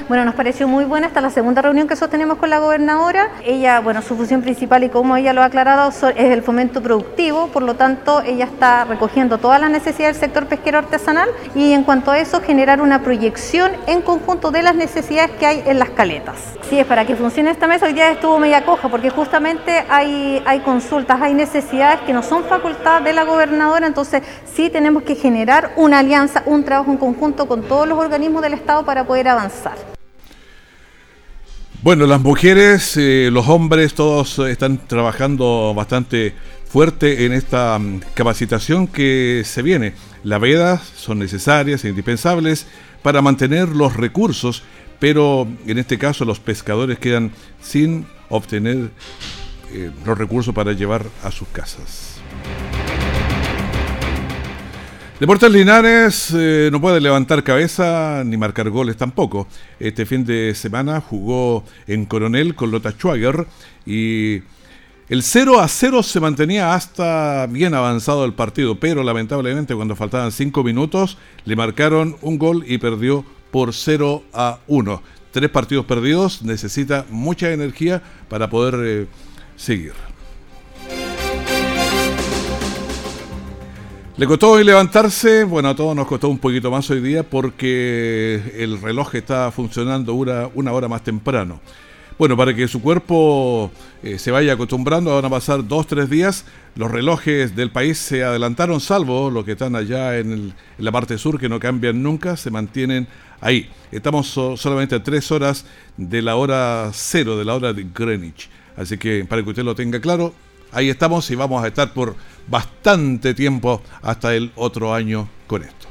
Bueno, 0.06 0.26
nos 0.26 0.34
pareció 0.34 0.68
muy 0.68 0.84
buena 0.84 1.06
esta 1.06 1.22
la 1.22 1.30
segunda 1.30 1.62
reunión 1.62 1.88
que 1.88 1.96
sostenemos 1.96 2.36
con 2.36 2.50
la 2.50 2.58
gobernadora. 2.58 3.30
Ella, 3.42 3.80
bueno, 3.80 4.02
su 4.02 4.14
función 4.14 4.42
principal 4.42 4.84
y 4.84 4.90
como 4.90 5.16
ella 5.16 5.32
lo 5.32 5.40
ha 5.40 5.46
aclarado 5.46 5.88
es 5.88 6.02
el 6.14 6.42
fomento 6.42 6.82
productivo, 6.82 7.46
por 7.46 7.62
lo 7.62 7.74
tanto 7.74 8.20
ella 8.20 8.44
está 8.44 8.84
recogiendo 8.84 9.38
todas 9.38 9.62
las 9.62 9.70
necesidades 9.70 10.16
del 10.16 10.28
sector 10.28 10.46
pesquero 10.46 10.76
artesanal 10.76 11.30
y 11.54 11.72
en 11.72 11.84
cuanto 11.84 12.10
a 12.10 12.18
eso 12.18 12.42
generar 12.42 12.82
una 12.82 13.00
proyección 13.00 13.72
en 13.86 14.02
conjunto 14.02 14.50
de 14.50 14.62
las 14.62 14.74
necesidades 14.74 15.30
que 15.38 15.46
hay 15.46 15.62
en 15.64 15.78
las 15.78 15.88
caletas. 15.88 16.36
Sí, 16.68 16.78
es 16.78 16.86
para 16.86 17.06
que 17.06 17.16
funcione 17.16 17.50
esta 17.50 17.66
mesa, 17.66 17.86
hoy 17.86 17.94
día 17.94 18.10
estuvo 18.10 18.38
media 18.38 18.66
coja 18.66 18.90
porque 18.90 19.08
justamente 19.08 19.84
hay, 19.88 20.42
hay 20.44 20.60
consultas, 20.60 21.22
hay 21.22 21.32
necesidades 21.32 22.00
que 22.02 22.12
no 22.12 22.22
son 22.22 22.44
facultad 22.44 23.00
de 23.00 23.14
la 23.14 23.24
gobernadora, 23.24 23.86
entonces 23.86 24.22
sí 24.54 24.68
tenemos 24.68 25.02
que 25.02 25.14
generar 25.14 25.72
una 25.76 26.00
alianza, 26.00 26.42
un 26.44 26.62
trabajo 26.62 26.90
en 26.90 26.98
conjunto 26.98 27.48
con 27.48 27.62
todos 27.62 27.88
los 27.88 27.98
organismos 27.98 28.42
del 28.42 28.52
Estado 28.52 28.84
para 28.84 29.04
poder 29.04 29.28
avanzar. 29.28 29.93
Bueno, 31.84 32.06
las 32.06 32.22
mujeres, 32.22 32.96
eh, 32.96 33.28
los 33.30 33.46
hombres, 33.46 33.92
todos 33.92 34.38
están 34.38 34.78
trabajando 34.86 35.74
bastante 35.76 36.32
fuerte 36.66 37.26
en 37.26 37.34
esta 37.34 37.78
mm, 37.78 38.00
capacitación 38.14 38.86
que 38.86 39.42
se 39.44 39.60
viene. 39.60 39.92
Las 40.22 40.40
vedas 40.40 40.80
son 40.96 41.18
necesarias 41.18 41.84
e 41.84 41.90
indispensables 41.90 42.66
para 43.02 43.20
mantener 43.20 43.68
los 43.68 43.98
recursos, 43.98 44.62
pero 44.98 45.46
en 45.66 45.76
este 45.76 45.98
caso 45.98 46.24
los 46.24 46.40
pescadores 46.40 46.98
quedan 46.98 47.32
sin 47.60 48.06
obtener 48.30 48.88
eh, 49.70 49.90
los 50.06 50.16
recursos 50.16 50.54
para 50.54 50.72
llevar 50.72 51.04
a 51.22 51.30
sus 51.30 51.48
casas. 51.48 52.14
Deportes 55.20 55.48
Linares 55.52 56.34
eh, 56.36 56.70
no 56.72 56.80
puede 56.80 57.00
levantar 57.00 57.44
cabeza 57.44 58.24
ni 58.26 58.36
marcar 58.36 58.68
goles 58.68 58.96
tampoco. 58.96 59.46
Este 59.78 60.06
fin 60.06 60.24
de 60.24 60.56
semana 60.56 61.00
jugó 61.00 61.64
en 61.86 62.04
Coronel 62.04 62.56
con 62.56 62.72
Lota 62.72 62.90
Schwager 62.90 63.46
y 63.86 64.42
el 65.08 65.22
0 65.22 65.60
a 65.60 65.68
0 65.68 66.02
se 66.02 66.18
mantenía 66.18 66.74
hasta 66.74 67.46
bien 67.46 67.74
avanzado 67.74 68.24
el 68.24 68.32
partido, 68.32 68.80
pero 68.80 69.04
lamentablemente 69.04 69.76
cuando 69.76 69.94
faltaban 69.94 70.32
5 70.32 70.64
minutos 70.64 71.16
le 71.44 71.54
marcaron 71.54 72.16
un 72.20 72.36
gol 72.36 72.64
y 72.66 72.78
perdió 72.78 73.24
por 73.52 73.72
0 73.72 74.24
a 74.32 74.58
1. 74.66 75.02
Tres 75.30 75.48
partidos 75.48 75.84
perdidos, 75.84 76.42
necesita 76.42 77.06
mucha 77.08 77.52
energía 77.52 78.02
para 78.28 78.50
poder 78.50 78.74
eh, 78.84 79.06
seguir. 79.54 79.92
Le 84.16 84.28
costó 84.28 84.52
hoy 84.52 84.62
levantarse, 84.62 85.42
bueno, 85.42 85.70
a 85.70 85.74
todos 85.74 85.96
nos 85.96 86.06
costó 86.06 86.28
un 86.28 86.38
poquito 86.38 86.70
más 86.70 86.88
hoy 86.88 87.00
día 87.00 87.24
porque 87.24 88.52
el 88.56 88.80
reloj 88.80 89.16
está 89.16 89.50
funcionando 89.50 90.14
una, 90.14 90.48
una 90.54 90.70
hora 90.70 90.86
más 90.86 91.02
temprano. 91.02 91.60
Bueno, 92.16 92.36
para 92.36 92.54
que 92.54 92.68
su 92.68 92.80
cuerpo 92.80 93.72
eh, 94.04 94.20
se 94.20 94.30
vaya 94.30 94.52
acostumbrando, 94.52 95.12
van 95.16 95.24
a 95.24 95.30
pasar 95.30 95.66
dos, 95.66 95.88
tres 95.88 96.08
días. 96.08 96.44
Los 96.76 96.92
relojes 96.92 97.56
del 97.56 97.72
país 97.72 97.98
se 97.98 98.22
adelantaron, 98.22 98.78
salvo 98.80 99.30
los 99.30 99.44
que 99.44 99.52
están 99.52 99.74
allá 99.74 100.16
en, 100.16 100.54
la 100.78 100.92
parte 100.92 101.18
sur, 101.18 101.40
que 101.40 101.48
no 101.48 101.58
cambian 101.58 102.00
nunca, 102.00 102.36
se 102.36 102.52
mantienen 102.52 103.08
ahí. 103.40 103.68
Estamos 103.90 104.28
solamente 104.28 104.94
a 104.94 105.02
tres 105.02 105.32
horas 105.32 105.66
de 105.96 106.22
la 106.22 106.36
hora 106.36 106.88
cero, 106.92 107.36
de 107.36 107.44
la 107.44 107.56
hora 107.56 107.72
de 107.72 107.84
Greenwich. 107.92 108.48
Así 108.76 108.96
que 108.96 109.24
para 109.24 109.42
que 109.42 109.48
usted 109.48 109.64
lo 109.64 109.74
tenga 109.74 110.00
claro, 110.00 110.32
ahí 110.74 110.90
estamos 110.90 111.30
y 111.30 111.34
vamos 111.34 111.64
a 111.64 111.68
estar 111.68 111.92
por 111.92 112.16
bastante 112.48 113.34
tiempo 113.34 113.82
hasta 114.02 114.34
el 114.34 114.52
otro 114.56 114.92
año 114.92 115.28
con 115.46 115.62
esto. 115.62 115.88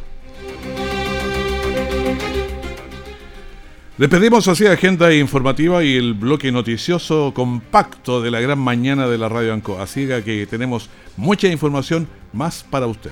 Despedimos 3.97 4.47
así 4.47 4.65
agenda 4.65 5.13
informativa 5.13 5.83
y 5.83 5.95
el 5.95 6.15
bloque 6.15 6.51
noticioso 6.51 7.31
compacto 7.33 8.21
de 8.21 8.31
la 8.31 8.39
gran 8.39 8.57
mañana 8.57 9.07
de 9.07 9.19
la 9.19 9.29
Radio 9.29 9.53
Anco. 9.53 9.79
Así 9.79 10.07
que 10.25 10.47
tenemos 10.49 10.89
mucha 11.15 11.47
información 11.47 12.07
más 12.33 12.63
para 12.63 12.87
usted. 12.87 13.11